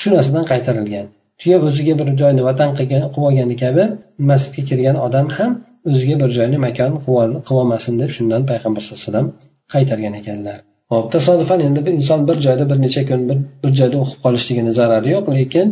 Shu 0.00 0.08
narsadan 0.16 0.44
qaytarilgan. 0.52 1.06
Tuya 1.40 1.56
o'ziga 1.68 1.94
bir 2.00 2.08
joyni 2.20 2.42
vatan 2.48 2.70
qilib 2.78 3.18
olgani 3.26 3.56
kabi 3.64 3.84
masjidga 4.30 4.62
kirgan 4.70 4.96
odam 5.06 5.26
ham 5.36 5.50
o'ziga 5.90 6.16
bir 6.22 6.30
joyni 6.38 6.58
makon 6.66 6.92
qilib 7.04 7.50
olmasin 7.60 7.94
deb 8.00 8.10
shundan 8.16 8.42
payg'ambar 8.50 8.80
sallallohu 8.82 9.02
alayhi 9.02 9.12
vasallam 9.12 9.28
qaytargan 9.74 10.14
ekanlar. 10.20 10.58
Hop 10.92 11.06
tasodifan 11.14 11.60
endi 11.66 11.80
bir 11.86 11.92
inson 11.98 12.20
bir 12.28 12.36
joyda 12.46 12.64
bir 12.70 12.78
necha 12.84 13.02
kun 13.10 13.20
bir, 13.28 13.38
bir 13.62 13.72
joyda 13.78 13.96
o'qib 14.02 14.18
qolishligini 14.24 14.72
zarari 14.78 15.08
yo'q 15.16 15.26
lekin 15.38 15.66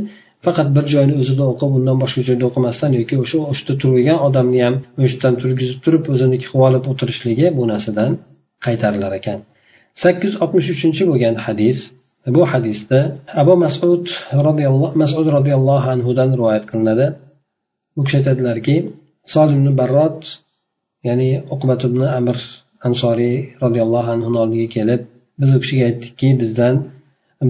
faqat 0.47 0.69
bir 0.77 0.85
joyni 0.95 1.15
o'zida 1.21 1.45
o'qib 1.53 1.71
undan 1.79 1.97
boshqa 2.03 2.23
joyda 2.29 2.45
o'qimasdan 2.51 2.91
yoki 2.99 3.15
o'sha 3.25 3.39
o'shda 3.53 3.73
turgan 3.83 4.19
odamni 4.27 4.61
ham 4.67 4.75
o'shdan 5.05 5.35
turgizib 5.43 5.79
turib 5.85 6.05
o'zini 6.15 6.37
qilib 6.43 6.63
olib 6.69 6.85
o'tirishligi 6.93 7.47
bu 7.59 7.63
narsadan 7.73 8.11
qaytarilar 8.67 9.13
ekan. 9.21 9.39
sakkiz 10.03 10.31
yuz 10.33 10.43
oltmish 10.45 10.69
uchinchi 10.75 11.03
bo'lgan 11.11 11.35
hadis 11.47 11.79
bu 12.37 12.43
hadisda 12.53 12.99
abu 13.43 13.55
masud 13.65 14.05
roziyallohu 14.49 14.95
masud 15.03 15.27
roziyallohu 15.37 15.87
anhudan 15.95 16.29
rivoyat 16.39 16.65
qilinadi. 16.71 17.07
U 17.99 18.01
kishi 18.05 18.17
aytadilarki 18.21 18.77
solim 19.35 19.63
barrot 19.81 20.21
ya'ni 21.09 21.31
uqbat 21.55 21.81
ibn 21.89 22.01
amir 22.19 22.39
ansoriy 22.89 23.37
roziyallohu 23.65 24.11
anhuni 24.17 24.39
oldiga 24.45 24.69
kelib 24.77 25.01
biz 25.41 25.51
u 25.57 25.59
kishiga 25.63 25.85
aytdikki 25.91 26.29
bizdan 26.43 26.75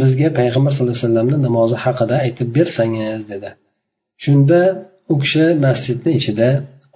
bizga 0.00 0.28
payg'ambar 0.38 0.70
sallallohu 0.72 0.96
alayhi 0.96 1.06
vasallamni 1.08 1.36
namozi 1.46 1.76
haqida 1.84 2.16
aytib 2.26 2.48
bersangiz 2.56 3.22
dedi. 3.32 3.50
Shunda 4.24 4.60
u 5.12 5.14
kishi 5.22 5.44
masjidni 5.66 6.10
ichida 6.18 6.48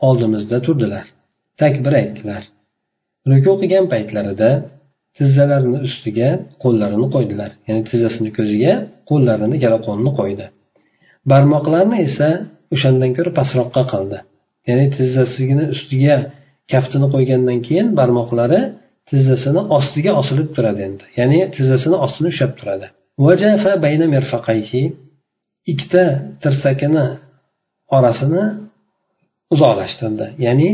oldimizda 0.07 0.57
turdilar. 0.67 1.05
Takbir 1.63 1.93
aytdilar. 2.01 2.43
Ruku 3.31 3.53
qilgan 3.61 3.87
paytlarida 3.93 4.51
tizzalarini 5.19 5.79
ustiga 5.89 6.29
qo'llarini 6.63 7.09
qo'ydilar. 7.15 7.51
Ya'ni 7.69 7.83
tizzasini 7.91 8.31
ko'ziga 8.39 8.73
qo'llarini 9.11 9.57
gala 9.65 9.79
qo'lini 9.87 10.13
qo'ydi. 10.21 10.47
Barmoqlarni 11.31 11.97
esa 12.09 12.29
o'shandan 12.75 13.11
ko'ra 13.17 13.31
pastroqqa 13.39 13.83
qildi. 13.93 14.19
Ya'ni 14.69 14.87
tizzasigini 14.97 15.65
ustiga 15.75 16.17
kaftini 16.73 17.07
qo'ygandan 17.15 17.59
keyin 17.67 17.87
barmoqlari 17.99 18.61
tizzasini 19.11 19.61
ostiga 19.77 20.13
osilib 20.21 20.49
turadi 20.57 20.81
endi. 20.89 21.05
Ya'ni 21.19 21.39
tizzasini 21.57 21.97
ostini 22.05 22.29
ushlab 22.33 22.53
turadi. 22.61 22.87
Ikkita 25.73 26.03
tirsakini 26.43 27.05
orasini 27.97 28.43
uzoqlashtirdi. 29.55 30.27
Ya'ni 30.47 30.69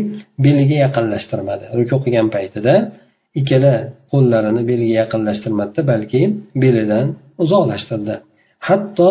beliga 0.44 0.76
yaqinlashtirmadi. 0.84 1.64
Ruku 1.78 1.96
qilgan 2.04 2.28
paytida 2.36 2.74
ikkala 3.40 3.74
qo'llarini 4.12 4.62
beliga 4.70 4.94
yaqinlashtirmadida 5.02 5.82
balki 5.92 6.20
belidan 6.62 7.06
uzoqlashtirdi. 7.44 8.14
Hatto 8.68 9.10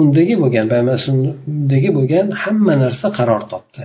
undagi 0.00 0.34
bo'lgan 0.42 0.66
payg'ambar 0.72 0.98
bo'lgan 1.98 2.26
hamma 2.42 2.74
narsa 2.82 3.06
qaror 3.18 3.42
topdi. 3.52 3.82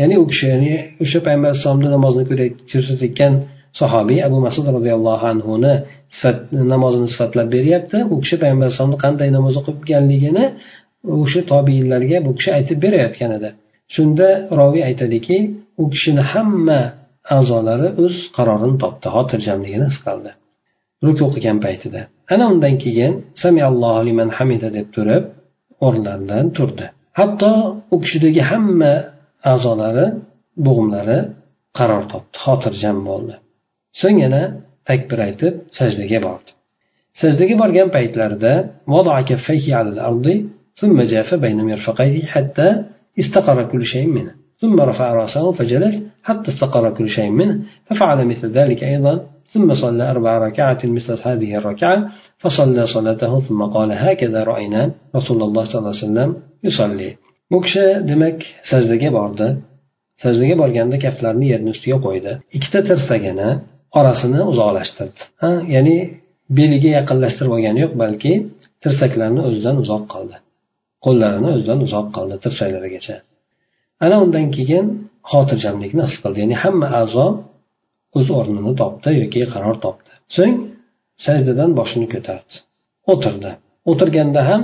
Ya'ni 0.00 0.14
u 0.22 0.24
kishi 0.30 0.46
ya'ni 0.52 0.72
o'sha 1.02 1.18
payg'ambar 1.26 1.48
alayhisalomni 1.50 1.88
namozni 1.96 2.24
ko'rsatayotgan 2.70 3.32
sahobiy 3.80 4.20
abu 4.28 4.38
masud 4.46 4.66
roziyallohu 4.76 5.24
anhuni 5.32 5.72
sifat 6.16 6.36
namozini 6.72 7.08
sifatlab 7.14 7.48
beryapti. 7.56 7.98
U 8.12 8.14
kishi 8.22 8.36
payg'ambar 8.42 8.66
alayhisalomni 8.66 8.98
qanday 9.04 9.28
namoz 9.36 9.54
o'qiganligini 9.60 10.44
o'sha 11.22 11.40
tobiinlarga 11.52 12.18
bu 12.26 12.30
kishi 12.38 12.50
aytib 12.58 12.78
berayotgan 12.84 13.30
edi. 13.38 13.50
Shunda 13.94 14.28
roviy 14.60 14.82
aytadiki 14.90 15.36
u 15.82 15.84
kishini 15.92 16.22
hamma 16.32 16.80
a'zolari 17.36 17.88
o'z 18.04 18.14
qarorini 18.36 18.76
topdi 18.82 19.06
xotirjamligini 19.14 19.86
his 19.90 19.98
qildi. 20.06 20.30
Ruku 21.04 21.22
o'qigan 21.28 21.58
paytida. 21.66 22.00
Ana 22.32 22.44
undan 22.52 22.74
keyin 22.84 23.12
samiallohu 23.42 24.00
liman 24.08 24.28
hamida 24.38 24.68
deb 24.78 24.88
turib 24.96 25.24
o'rnlaridan 25.86 26.46
turdi. 26.56 26.86
Hatto 27.18 27.50
u 27.94 27.96
kishidagi 28.02 28.42
hamma 28.50 28.92
a'zolari 29.53 30.05
bo'g'imlari 30.65 31.19
qaror 31.77 32.03
topdi 32.11 32.35
xotirjam 32.45 32.97
bo'ldi 33.09 33.35
so'ng 34.01 34.17
yana 34.25 34.41
takbir 34.89 35.19
aytib 35.27 35.53
sajdaga 35.79 36.19
bordi 36.27 36.51
sajdaga 37.21 37.55
borgan 37.61 37.87
paytlarida 37.95 38.53
ثم 40.75 41.01
جاف 41.01 41.35
بين 41.35 41.65
مرفقيه 41.65 42.25
حتى 42.25 42.83
استقر 43.19 43.63
كل 43.71 43.85
شيء 43.85 44.07
منه 44.07 44.31
ثم 44.57 44.81
رفع 44.81 45.13
رأسه 45.13 45.51
فجلس 45.51 46.03
حتى 46.23 46.47
استقر 46.51 46.89
كل 46.97 47.07
شيء 47.09 47.29
منه 47.29 47.59
ففعل 47.85 48.25
مثل 48.27 48.47
ذلك 48.49 48.83
أيضا 48.83 49.25
ثم 49.53 49.73
صلى 49.73 50.11
أربع 50.11 50.37
ركعات 50.37 50.85
مثل 50.85 51.17
هذه 51.23 51.55
الركعة 51.55 52.09
فصلى 52.37 52.87
صلاته 52.87 53.39
ثم 53.39 53.63
قال 53.63 53.91
هكذا 53.91 54.43
رأينا 54.43 54.91
رسول 55.15 55.43
الله 55.43 55.63
صلى 55.63 55.79
الله 55.79 55.93
عليه 55.95 56.05
وسلم 56.05 56.35
يصلي 56.63 57.15
bu 57.50 57.58
kishi 57.64 57.84
demak 58.10 58.38
sajdaga 58.70 59.10
bordi. 59.18 59.46
Sajdaga 60.22 60.54
borganda 60.62 60.96
kaftlarini 61.04 61.46
yerni 61.52 61.70
ustiga 61.74 61.98
qo'ydi. 62.06 62.32
Ikkita 62.56 62.80
tirsagini 62.88 63.48
orasini 63.98 64.40
uzoqlashtirdi. 64.52 65.20
Ha 65.42 65.50
ya'ni 65.74 65.96
beliga 66.58 66.90
yaqinlashtirib 66.98 67.52
olgani 67.56 67.78
yo'q 67.84 67.94
balki 68.02 68.32
tirsaklarni 68.82 69.40
o'zidan 69.48 69.76
uzoq 69.82 70.04
qildi. 70.12 70.36
Qo'llarini 71.04 71.48
o'zidan 71.56 71.78
uzoq 71.86 72.06
qildi 72.16 72.36
tirsaklarigacha. 72.44 73.16
Ana 74.04 74.16
undan 74.24 74.46
keyin 74.56 74.86
xotirjamlikni 75.30 76.02
his 76.08 76.16
qildi. 76.22 76.38
Ya'ni 76.44 76.56
hamma 76.62 76.88
a'zo 77.00 77.26
o'z 78.18 78.26
o'rnini 78.38 78.72
topdi 78.82 79.10
yoki 79.22 79.40
qaror 79.52 79.76
topdi. 79.84 80.10
So'ng 80.36 80.56
sajdadan 81.26 81.70
boshini 81.78 82.06
ko'tardi. 82.14 82.54
O'tirdi. 83.12 83.50
O'tirganda 83.90 84.40
ham 84.50 84.62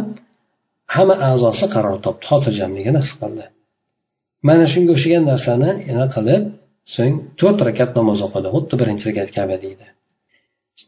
hamma 0.94 1.14
a'zosi 1.30 1.66
qaror 1.74 1.96
topdi 2.04 2.24
xotirjamligini 2.30 3.00
his 3.04 3.12
qildi. 3.20 3.44
Mana 4.48 4.64
shunga 4.72 4.90
o'xshagan 4.96 5.24
narsani 5.32 5.70
yana 5.90 6.06
qilib 6.14 6.42
so'ng 6.94 7.14
to'rt 7.40 7.58
rakat 7.68 7.90
namoz 7.98 8.18
o'qidi 8.26 8.48
xuddi 8.54 8.74
birinchi 8.80 9.04
rakat 9.10 9.28
kabi 9.36 9.56
deydi. 9.64 9.86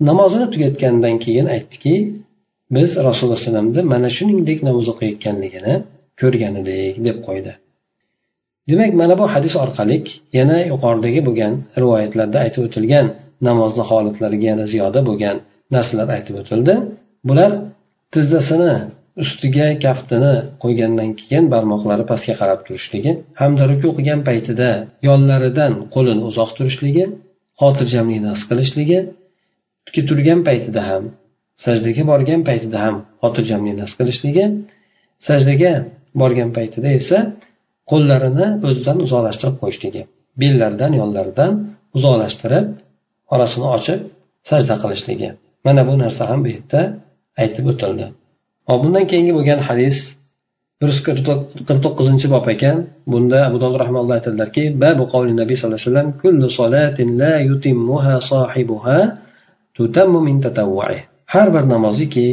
Namozini 0.09 0.47
tugatgandan 0.55 1.17
keyin 1.25 1.47
aytdiki 1.55 1.95
biz 2.77 2.91
rasululloh 3.07 3.39
alayhi 3.39 3.49
vasallamni 3.49 3.83
mana 3.93 4.09
shuningdek 4.17 4.59
namoz 4.69 4.87
o'qiyotganligini 4.93 5.75
ko'rgan 6.21 6.55
edik 6.63 6.97
deb 7.07 7.19
qo'ydi. 7.27 7.53
Demak 8.71 8.93
mana 9.01 9.15
bu 9.21 9.25
hadis 9.35 9.55
orqali 9.65 9.97
yana 10.39 10.59
yuqoridagi 10.73 11.21
bo'lgan 11.29 11.53
rivoyatlarda 11.83 12.39
aytib 12.45 12.63
o'tilgan 12.69 13.07
namozni 13.49 13.85
holatlariga 13.91 14.47
yana 14.53 14.65
ziyoda 14.73 15.01
bo'lgan 15.09 15.37
narsalar 15.75 16.09
aytib 16.17 16.35
o'tildi. 16.43 16.75
Bular 17.29 17.51
tizzasini 18.15 18.73
ustiga 19.23 19.67
kaftini 19.85 20.35
qo'ygandan 20.63 21.11
keyin 21.21 21.45
barmoqlari 21.55 22.05
pastga 22.11 22.35
qarab 22.41 22.61
turishligi 22.67 23.13
hamda 23.41 23.63
ruku 23.71 23.89
qilgan 23.97 24.21
paytida 24.29 24.69
yonlaridan 25.09 25.73
qo'lini 25.95 26.23
uzoq 26.31 26.51
turishligi 26.59 27.05
xotirjamlikni 27.61 28.29
his 28.35 28.43
qilishligi 28.51 28.99
turgan 30.09 30.41
paytida 30.49 30.81
ham 30.89 31.05
sajdaga 31.65 32.03
borgan 32.13 32.41
paytida 32.49 32.79
ham 32.85 32.97
xotirjamlikni 33.23 33.83
his 33.87 33.95
qilishligi 33.99 34.45
sajdaga 35.29 35.73
borgan 36.21 36.51
paytida 36.57 36.89
esa 37.01 37.19
qo'llarini 37.91 38.47
o'zidan 38.69 38.99
uzoqlashtirib 39.07 39.57
qo'yishligi 39.63 40.03
bellaridan 40.41 40.93
yonlaridan 41.01 41.53
uzoqlashtirib 41.97 42.67
orasini 43.35 43.67
ochib 43.77 44.01
sajda 44.51 44.75
qilishligi. 44.83 45.29
Mana 45.67 45.83
bu 45.89 45.95
narsa 46.03 46.23
ham 46.31 46.41
bu 46.45 46.49
yerda 46.55 46.81
aytib 47.43 47.65
o'tildi. 47.73 48.07
Hop 48.69 48.79
bundan 48.85 49.05
keyingi 49.11 49.33
bo'lgan 49.39 49.61
hadis 49.69 49.97
bir 50.81 50.89
yuz 50.93 51.01
qirq 51.07 51.81
to'qqizinchi 51.85 52.27
bob 52.35 52.47
ekan. 52.55 52.77
Bunda 53.13 53.39
abu 53.49 53.57
dovud 53.63 53.77
rahmanulloh 53.83 54.17
aytadilarki 54.19 54.63
babu 54.83 55.05
qavli 55.13 55.33
nabiy 55.41 55.57
sallallohu 55.57 55.81
alayhi 55.81 55.91
vasallam 55.91 56.11
kullu 56.23 56.47
salatin 56.61 57.09
la 57.23 57.35
yutimmuha 57.49 58.15
sohibuha 58.31 58.99
tutammu 59.77 60.19
min 60.29 60.37
tatawwu'i. 60.45 60.99
Har 61.33 61.49
bir 61.55 61.65
namoziki 61.75 62.29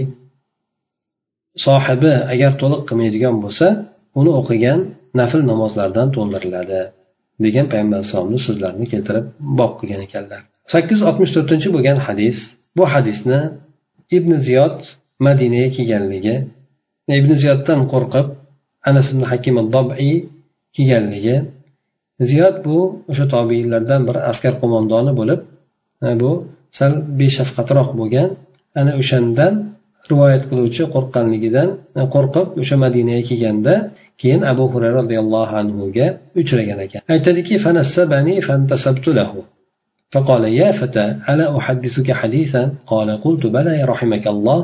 sohibi 1.66 2.14
agar 2.34 2.52
to'liq 2.62 2.82
qilmaydigan 2.90 3.36
bo'lsa 3.44 3.68
uni 4.20 4.32
o'qigan 4.40 4.80
nafl 5.20 5.42
namozlardan 5.52 6.08
to'ldiriladi 6.16 6.82
degan 7.46 7.66
payg'ambar 7.72 7.98
alayhisalomni 8.00 8.40
so'zlarini 8.48 8.86
keltirib 8.94 9.26
bob 9.60 9.72
qilgan 9.80 10.02
ekanlar. 10.08 10.42
Sakkiz 10.74 10.98
yuz 11.00 11.08
oltmish 11.10 11.32
to'rtinchi 11.36 11.70
bo'lgan 11.76 11.98
hadis 12.08 12.38
bu 12.78 12.84
hadisni 12.94 13.40
ibn 14.18 14.32
ziyod 14.48 14.78
madinaga 15.27 15.69
kelganligi 15.77 16.35
ibn 17.21 17.31
ziyoddan 17.43 17.81
qo'rqib 17.93 18.27
anas 18.89 19.07
ibn 19.13 19.23
hakim 19.31 19.57
dobiy 19.75 20.13
kelganligi 20.77 21.37
ziyod 22.31 22.57
bu 22.67 22.79
o'sha 23.11 23.25
tobiylardan 23.35 24.01
bir 24.09 24.17
askar 24.31 24.53
qo'mondoni 24.63 25.13
bo'lib 25.21 25.41
bu 26.23 26.31
sal 26.79 26.93
beshafqatroq 27.21 27.89
bo'lgan 28.01 28.29
ana 28.81 28.93
o'shandan 29.01 29.53
rivoyat 30.11 30.43
qiluvchi 30.51 30.83
qo'rqqanligidan 30.95 31.69
qo'rqib 32.15 32.49
o'sha 32.63 32.77
madinaga 32.85 33.23
kelganda 33.31 33.75
keyin 34.21 34.43
abu 34.53 34.65
hurayra 34.73 34.97
roziyallohu 35.01 35.55
anhuga 35.63 36.07
uchragan 36.41 36.79
ekan 36.87 37.01
aytadiki 37.15 37.55
فقال 40.15 40.45
يا 40.45 40.73
فتى 40.81 41.07
ألا 41.31 41.47
أحدثك 41.59 42.09
حديثا 42.21 42.63
قال 42.87 43.09
قلت 43.25 43.47
بلى 43.47 43.73
يا 43.81 43.87
رحمك 43.93 44.25
الله 44.35 44.61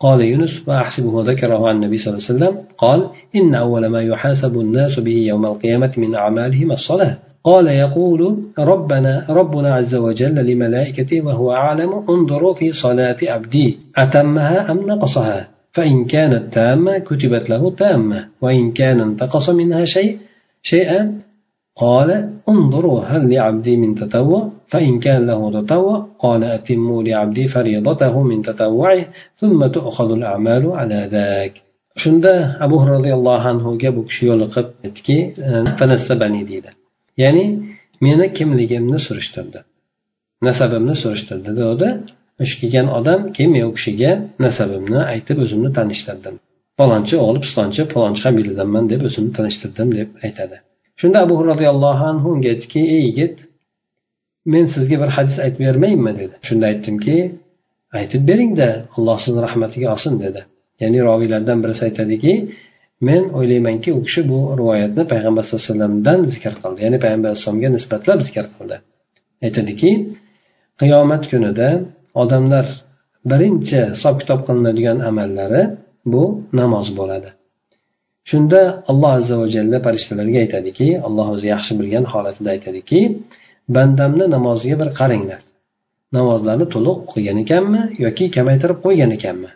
قال 0.00 0.20
يونس 0.20 0.68
وأحسبه 0.68 1.22
ذكره 1.22 1.68
عن 1.68 1.74
النبي 1.74 1.98
صلى 1.98 2.14
الله 2.14 2.26
عليه 2.28 2.34
وسلم 2.34 2.64
قال 2.78 3.10
إن 3.36 3.54
أول 3.54 3.86
ما 3.86 4.02
يحاسب 4.02 4.60
الناس 4.60 5.00
به 5.00 5.16
يوم 5.16 5.46
القيامة 5.46 5.92
من 5.96 6.14
أعمالهم 6.14 6.72
الصلاة. 6.72 7.18
قال 7.44 7.66
يقول 7.66 8.38
ربنا 8.58 9.26
ربنا 9.28 9.74
عز 9.74 9.94
وجل 9.94 10.34
لملائكته 10.34 11.22
وهو 11.22 11.52
أعلم 11.52 12.04
انظروا 12.10 12.54
في 12.54 12.72
صلاة 12.72 13.16
عبدي 13.22 13.78
أتمها 13.96 14.70
أم 14.70 14.86
نقصها؟ 14.86 15.48
فإن 15.72 16.04
كانت 16.04 16.54
تامة 16.54 16.98
كتبت 16.98 17.50
له 17.50 17.70
تامة 17.70 18.28
وإن 18.42 18.72
كان 18.72 19.00
انتقص 19.00 19.50
منها 19.50 19.84
شيء 19.84 20.18
شيئا 20.62 21.27
قال 21.77 22.09
انظروا 22.49 22.99
هل 23.01 23.21
لعبدي 23.33 23.77
من 23.77 23.95
تطوع 23.95 24.51
فإن 24.67 24.99
كان 24.99 25.25
له 25.25 25.61
تطوع 25.61 26.07
قال 26.19 26.43
أتموا 26.43 27.03
لعبدي 27.03 27.47
فريضته 27.47 28.21
من 28.23 28.41
تطوعه 28.41 29.05
ثم 29.35 29.67
تؤخذ 29.67 30.11
الأعمال 30.11 30.63
على 30.71 31.09
ذاك 31.11 31.53
shunda 32.03 32.57
abu 32.59 32.77
roziyallohu 32.93 33.47
anhuga 33.51 33.89
bu 33.95 34.01
kishi 34.09 34.23
yo'liqib 34.31 34.67
aytdiki 34.85 35.17
fanassabani 35.79 36.41
deydi 36.49 36.69
ya'ni 37.23 37.45
meni 38.05 38.25
kimligimni 38.37 38.99
surishtirdi 39.07 39.59
nasabimni 40.47 40.95
surishtirdi 41.03 41.51
dedi 41.61 41.87
o'sha 42.41 42.55
kelgan 42.61 42.87
odam 42.97 43.19
keyin 43.35 43.51
men 43.55 43.63
u 43.69 43.71
kishiga 43.77 44.11
nasabimni 44.45 44.99
aytib 45.13 45.37
o'zimni 45.45 45.69
tanishtirdim 45.77 46.35
falonchi 46.79 47.15
o'g'li 47.23 47.39
pistonchi 47.45 47.81
falonchi 47.93 48.21
qabiladanman 48.27 48.85
deb 48.93 49.01
o'zimni 49.07 49.31
tanishtirdim 49.37 49.89
deb 49.99 50.09
aytadi 50.25 50.57
shunda 51.00 51.18
abu 51.24 51.34
roziyallohu 51.50 52.04
anhu 52.10 52.26
unga 52.34 52.48
aytdiki 52.54 52.80
ey 52.94 53.02
yigit 53.08 53.36
men 54.52 54.64
sizga 54.74 54.96
bir 55.02 55.10
hadis 55.16 55.36
aytib 55.44 55.60
bermayinmi 55.66 56.12
dedi. 56.20 56.34
Shunda 56.48 56.64
aytdimki 56.72 57.16
aytib 57.98 58.22
beringda 58.30 58.68
alloh 58.96 59.18
sizni 59.24 59.40
rahmatiga 59.46 59.86
olsin 59.94 60.14
dedi. 60.24 60.40
Ya'ni 60.82 60.98
roviylardan 61.08 61.58
birisi 61.64 61.82
aytadiki 61.88 62.32
men 63.08 63.22
o'ylaymanki 63.38 63.90
u 63.98 64.00
kishi 64.06 64.22
bu 64.30 64.38
rivoyatni 64.60 65.02
payg'ambar 65.12 65.42
sallallohu 65.42 65.64
alayhi 65.64 65.74
vasallamdan 65.74 66.20
zikr 66.34 66.54
qildi. 66.62 66.78
Ya'ni 66.84 66.98
payg'ambar 67.04 67.28
alayhisalomga 67.30 67.68
nisbatlab 67.76 68.18
zikr 68.28 68.46
qildi. 68.54 68.76
Aytadiki 69.46 69.90
qiyomat 70.80 71.22
kunida 71.30 71.68
odamlar 72.22 72.66
birinchi 73.30 73.78
hisob 73.92 74.14
kitob 74.20 74.40
qilinadigan 74.46 74.98
amallari 75.10 75.62
bu 76.12 76.24
namoz 76.60 76.88
bo'ladi. 76.98 77.28
Shunda 78.30 78.60
alloh 78.90 79.10
azza 79.18 79.34
va 79.40 79.46
jalla 79.56 79.76
farishtalarga 79.86 80.38
aytadiki 80.44 80.88
alloh 81.06 81.26
o'zi 81.34 81.46
yaxshi 81.54 81.72
bilgan 81.80 82.04
holatida 82.12 82.48
aytadiki 82.56 83.00
bandamni 83.76 84.24
namoziga 84.36 84.76
bir 84.82 84.90
qaranglar. 85.00 85.40
Namozlarni 86.16 86.66
to'liq 86.74 86.96
o'qigan 87.08 87.36
ekanmi 87.44 87.80
yoki 88.04 88.24
kamaytirib 88.36 88.78
qo'ygan 88.84 89.10
ekanmi? 89.18 89.50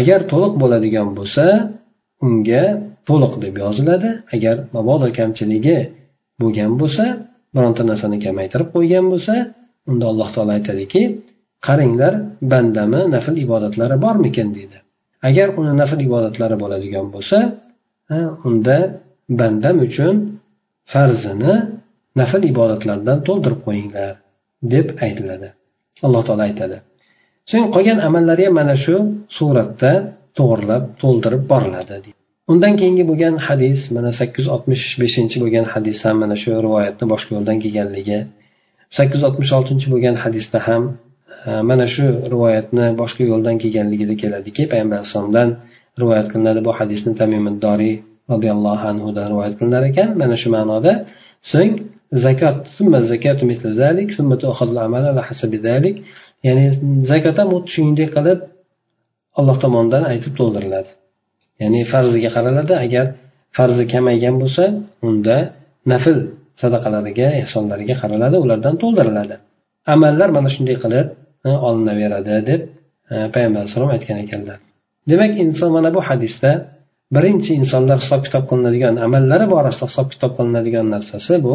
Agar 0.00 0.20
to'liq 0.32 0.52
bo'ladigan 0.62 1.08
bo'lsa 1.18 1.44
unga 2.26 2.64
to'liq 3.08 3.32
deb 3.44 3.54
yoziladi. 3.64 4.10
Agar 4.34 4.56
mabodo 4.76 5.06
kamchiligi 5.18 5.78
bo'lgan 6.40 6.72
bo'lsa 6.80 7.04
bironta 7.54 7.82
narsani 7.90 8.18
kamaytirib 8.26 8.68
qo'ygan 8.76 9.04
bo'lsa 9.12 9.34
unda 9.90 10.04
alloh 10.12 10.28
taolo 10.34 10.52
aytadiki 10.58 11.02
qaranglar 11.66 12.12
bandami 12.52 13.00
nafl 13.14 13.34
ibodatlari 13.44 13.96
bormikin? 14.04 14.48
deydi 14.56 14.78
agar 15.28 15.48
uni 15.60 15.72
nafl 15.82 15.98
ibodatlari 16.08 16.56
bo'ladigan 16.62 17.06
bo'lsa 17.14 17.38
unda 18.48 18.78
bandam 19.40 19.76
uchun 19.86 20.14
farzini 20.92 21.54
nafl 22.20 22.42
ibodatlardan 22.52 23.18
to'ldirib 23.26 23.60
qo'yinglar 23.66 24.12
deb 24.72 24.86
aytiladi. 25.06 25.48
Alloh 26.06 26.22
taolo 26.26 26.42
aytadi. 26.48 26.76
So'ng 27.50 27.66
qolgan 27.74 27.98
amallari 28.08 28.42
ham 28.46 28.54
mana 28.60 28.74
shu 28.84 28.96
suratda 29.36 29.92
to'g'irlab 30.38 30.82
to'ldirib 31.02 31.42
boriladi 31.52 31.96
undan 32.52 32.72
keyingi 32.80 33.04
bo'lgan 33.10 33.34
hadis 33.46 33.80
mana 33.96 34.10
sakkiz 34.18 34.44
yuz 34.44 34.48
oltmish 34.54 34.84
beshinchi 35.02 35.36
bo'lgan 35.42 35.66
hadis 35.74 35.98
ham 36.06 36.16
mana 36.22 36.36
shu 36.42 36.50
rivoyatni 36.66 37.04
boshqa 37.12 37.30
yo'ldan 37.36 37.56
kelganligi 37.64 38.18
sakkiz 38.96 39.18
yuz 39.20 39.26
oltmish 39.28 39.52
oltinchi 39.58 39.86
bo'lgan 39.92 40.16
hadisda 40.24 40.58
ham 40.66 40.82
mana 41.70 41.86
shu 41.94 42.04
rivoyatni 42.32 42.86
boshqa 43.00 43.22
yo'ldan 43.32 43.56
kelganligida 43.62 44.14
keladiki 44.22 44.62
payg'ambar 44.72 44.96
alayhissalomdan 44.98 45.48
rivoyat 46.00 46.26
qilinadi. 46.32 46.60
Bu 46.66 46.72
hadisni 46.78 47.12
tamimiddoriy 47.20 47.94
roziyallohu 48.32 48.84
anhudan 48.92 49.26
rivoyat 49.32 49.54
qilinar 49.58 49.82
ekan. 49.90 50.08
Mana 50.20 50.36
shu 50.42 50.48
ma'noda 50.56 50.92
so'ng 51.52 51.72
zakot 52.24 52.56
ya'ni 56.46 56.64
zakot 57.10 57.36
ham 57.40 57.48
xuddi 57.54 57.68
shuningdek 57.74 58.10
qilib 58.16 58.38
alloh 59.38 59.56
tomonidan 59.64 60.02
aytib 60.12 60.32
to'ldiriladi. 60.38 60.90
Ya'ni 61.62 61.80
farziga 61.92 62.30
qaraladi 62.36 62.74
agar 62.84 63.06
farzi 63.56 63.84
kamaygan 63.92 64.34
bo'lsa 64.42 64.64
unda 65.08 65.36
nafl 65.92 66.16
sadaqalariga 66.62 67.28
ehsonlariga 67.42 67.94
qaraladi 68.02 68.36
ulardan 68.44 68.74
to'ldiriladi. 68.82 69.34
Amallar 69.94 70.28
mana 70.36 70.48
shunday 70.54 70.76
qilib 70.84 71.06
olinaveradi 71.68 72.34
deb 72.50 72.60
payg'ambar 73.34 73.60
alayhisalom 73.62 73.90
aytgan 73.96 74.18
ekanlar. 74.24 74.58
Demak 75.10 75.32
inson 75.44 75.70
mana 75.76 75.90
bu 75.96 76.00
hadisda 76.08 76.50
birinchi 77.16 77.50
insonlar 77.60 77.98
hisob 78.04 78.20
kitob 78.26 78.44
qilinadigan 78.50 78.94
amallari 79.06 79.46
borasida 79.54 79.86
hisob 79.90 80.06
kitob 80.12 80.32
qilinadigan 80.38 80.86
narsasi 80.94 81.34
bu 81.46 81.54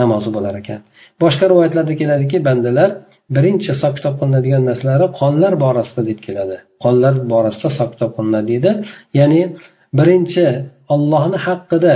namozi 0.00 0.30
bo'lar 0.36 0.54
ekan. 0.62 0.80
Boshqa 1.22 1.44
rivoyatlarda 1.52 1.94
keladiki 2.00 2.36
bandalar 2.48 2.90
birinchi 3.36 3.68
hisob 3.74 3.92
kitob 3.98 4.14
qilinadigan 4.20 4.62
narsalari 4.70 5.06
qonlar 5.20 5.52
borasida 5.64 6.02
deb 6.10 6.18
keladi. 6.26 6.56
Qonlar 6.84 7.14
borasida 7.32 7.66
hisob 7.72 7.88
kitob 7.94 8.10
qilinadi 8.16 8.46
deydi. 8.52 8.70
Ya'ni 9.18 9.40
birinchi 9.98 10.44
ollohni 10.94 11.38
haqqida 11.46 11.94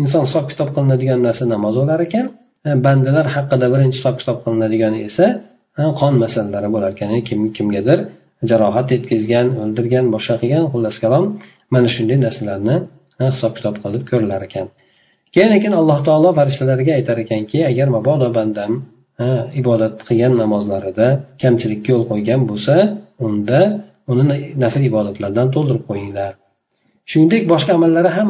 inson 0.00 0.22
hisob 0.28 0.44
kitob 0.50 0.68
qilinadigan 0.76 1.20
narsa 1.26 1.44
namoz 1.54 1.74
bo'lar 1.80 2.00
ekan. 2.06 2.26
Bandalar 2.86 3.26
haqida 3.34 3.66
birinchi 3.74 3.96
hisob 4.00 4.16
kitob 4.20 4.38
qilinadigan 4.44 4.94
esa 5.08 5.26
qon 6.00 6.12
masalalari 6.24 6.68
bo'lar 6.74 6.90
ekan. 6.94 7.06
Ya'ni 7.10 7.22
kim 7.28 7.40
kimgadir 7.56 7.98
jarohat 8.50 8.88
yetkazgan 8.94 9.46
o'ldirgan 9.62 10.04
boshqa 10.14 10.34
qilgan 10.42 10.64
xullas 10.72 10.96
kalom 11.04 11.24
mana 11.74 11.88
shunday 11.94 12.18
narsalarni 12.26 12.76
hisob 13.34 13.52
kitob 13.58 13.76
qilib 13.82 14.02
ko'rilar 14.10 14.40
ekan. 14.48 14.66
Keyin 15.34 15.50
lekin 15.54 15.72
alloh 15.80 15.98
taolo 16.08 16.30
farishtalarga 16.38 16.92
aytar 16.98 17.16
ekanki 17.24 17.58
agar 17.70 17.88
mabodo 17.96 18.28
bandam 18.38 18.72
ibodat 19.60 19.96
qilgan 20.08 20.32
namozlarida 20.42 21.06
kamchilikka 21.42 21.88
yo'l 21.94 22.04
qo'ygan 22.10 22.40
bo'lsa 22.50 22.74
unda 23.26 23.60
uni 24.12 24.24
nafl 24.62 24.82
ibodatlardan 24.90 25.48
to'ldirib 25.54 25.84
qo'yinglar. 25.90 26.32
Shuningdek 27.10 27.42
boshqa 27.52 27.72
amallari 27.78 28.10
ham 28.16 28.28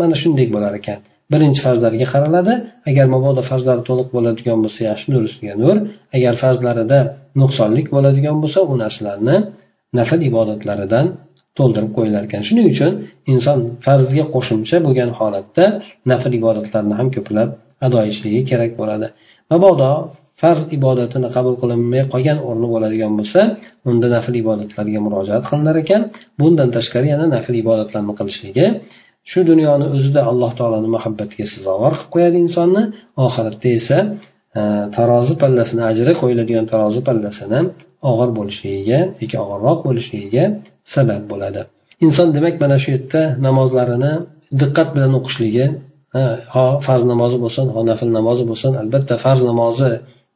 mana 0.00 0.16
shunday 0.22 0.46
bo'lar 0.54 0.72
ekan. 0.80 1.00
Birinchi 1.32 1.60
farzlariga 1.66 2.06
qaraladi. 2.14 2.54
Agar 2.90 3.06
mabodo 3.14 3.40
farzlari 3.50 3.82
to'liq 3.88 4.08
bo'ladigan 4.16 4.58
bo'lsa 4.64 4.80
yaxshi 4.90 5.06
nur 5.12 5.22
ustiga 5.28 5.54
nur. 5.64 5.76
Agar 6.16 6.34
farzlarida 6.42 6.98
nuqsonlik 7.40 7.86
bo'ladigan 7.94 8.36
bo'lsa 8.42 8.60
u 8.70 8.74
narsalarni 8.82 9.36
nafl 9.98 10.20
ibodatlaridan 10.30 11.06
to'ldirib 11.58 11.90
qo'yilar 11.96 12.22
ekan. 12.28 12.42
Shuning 12.48 12.66
uchun 12.72 12.92
inson 13.32 13.58
farzga 13.86 14.24
qo'shimcha 14.34 14.76
bo'lgan 14.86 15.10
holatda 15.18 15.64
nafl 16.10 16.32
ibodatlarni 16.40 16.94
ham 16.98 17.08
ko'plab 17.16 17.48
ado 17.86 17.98
etishligi 18.06 18.40
kerak 18.50 18.72
bo'ladi. 18.80 19.06
Mabodo 19.52 19.92
farz 20.40 20.62
ibodatini 20.78 21.28
qabul 21.36 21.54
qilinmay 21.62 22.02
qolgan 22.12 22.38
o'rni 22.48 22.68
bo'ladigan 22.74 23.12
bo'lsa 23.18 23.40
unda 23.90 24.06
nafl 24.16 24.34
ibodatlarga 24.42 25.00
murojaat 25.06 25.44
qilinar 25.50 25.76
ekan. 25.84 26.02
Bundan 26.40 26.68
tashqari 26.76 27.06
yana 27.14 27.26
nafl 27.34 27.54
ibodatlarni 27.62 28.12
qilishligi 28.18 28.66
shu 29.30 29.40
dunyoni 29.50 29.86
o'zida 29.96 30.20
alloh 30.30 30.50
taoloni 30.58 30.88
muhabbatiga 30.96 31.46
sazovor 31.54 31.92
qilib 31.94 32.10
qo'yadi 32.14 32.36
insonni. 32.46 32.82
Oxiratda 33.26 33.68
esa 33.78 33.98
e, 34.58 34.60
tarozi 34.96 35.34
pallasini 35.42 35.82
ajri 35.90 36.12
qo'yiladigan 36.22 36.66
tarozi 36.72 37.00
pallasini 37.08 37.60
og'ir 38.10 38.30
bo'lishligiga 38.38 38.98
yoki 39.22 39.36
og'irroq 39.44 39.78
bo'lishligiga 39.86 40.44
sabab 40.94 41.22
bo'ladi. 41.32 41.60
Inson 42.06 42.28
demak 42.36 42.54
mana 42.62 42.76
shu 42.82 42.88
yerda 42.96 43.22
namozlarini 43.46 44.12
diqqat 44.60 44.88
bilan 44.94 45.12
o'qishligi 45.18 45.66
ho 46.54 46.64
farz 46.86 47.02
namozi 47.12 47.36
bo'lsin 47.44 47.66
ho 47.74 47.80
nafl 47.90 48.08
namozi 48.18 48.44
bo'lsin 48.50 48.72
albatta 48.82 49.14
farz 49.24 49.42
namozi 49.50 49.90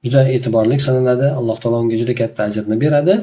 juda 0.04 0.20
e'tiborli 0.34 0.76
sanaladi. 0.86 1.26
Alloh 1.38 1.56
taolo 1.62 1.76
unga 1.84 1.96
juda 2.02 2.14
katta 2.20 2.40
ajrni 2.48 2.76
beradi. 2.84 3.14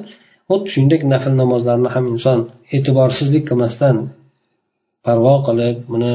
Xuddi 0.50 0.68
shuningdek 0.74 1.02
nafl 1.14 1.32
namozlarini 1.42 1.90
ham 1.96 2.06
inson 2.14 2.40
e'tiborsizlik 2.76 3.44
qilmasdan 3.50 3.96
parvo 5.07 5.35
qilib 5.47 5.77
buni 5.93 6.13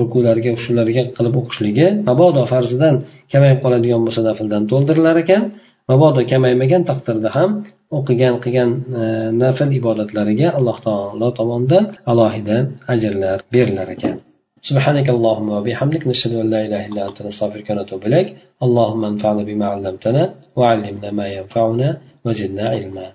rukularga 0.00 0.50
shularga 0.64 1.02
qilib 1.16 1.34
o'qishligi 1.40 1.86
mabodo 2.08 2.42
farzidan 2.52 2.94
kamayib 3.32 3.58
qoladigan 3.64 4.00
bo'lsa 4.06 4.20
nafldan 4.28 4.62
to'ldirilar 4.70 5.16
ekan 5.24 5.42
mabodo 5.90 6.20
kamaymagan 6.32 6.82
taqdirda 6.90 7.28
ham 7.36 7.50
o'qigan 7.98 8.34
qilgan 8.44 8.70
e, 9.00 9.02
nafl 9.42 9.70
ibodatlariga 9.80 10.48
alloh 10.58 10.76
taolo 10.86 11.28
tomonidan 11.38 11.84
alohida 12.12 12.56
ajrlar 12.94 13.38
berilar 13.54 13.90
ekan 13.96 14.16
سبحانك 14.70 15.08
اللهم 15.16 15.48
وبحمدك 15.56 16.02
نشهد 16.10 16.32
أن 16.42 16.46
لا 16.54 16.60
إله 16.66 16.82
إلا 16.88 17.02
أنت 17.08 17.18
نستغفرك 17.26 17.70
ونتوب 17.70 18.02
إليك 18.08 18.28
اللهم 18.66 19.02
انفعنا 19.12 19.42
بما 19.48 19.66
علمتنا 19.72 20.22
وعلمنا 20.58 21.08
ما 21.18 21.26
ينفعنا 21.36 21.88
وزدنا 22.24 22.64
علما 22.74 23.06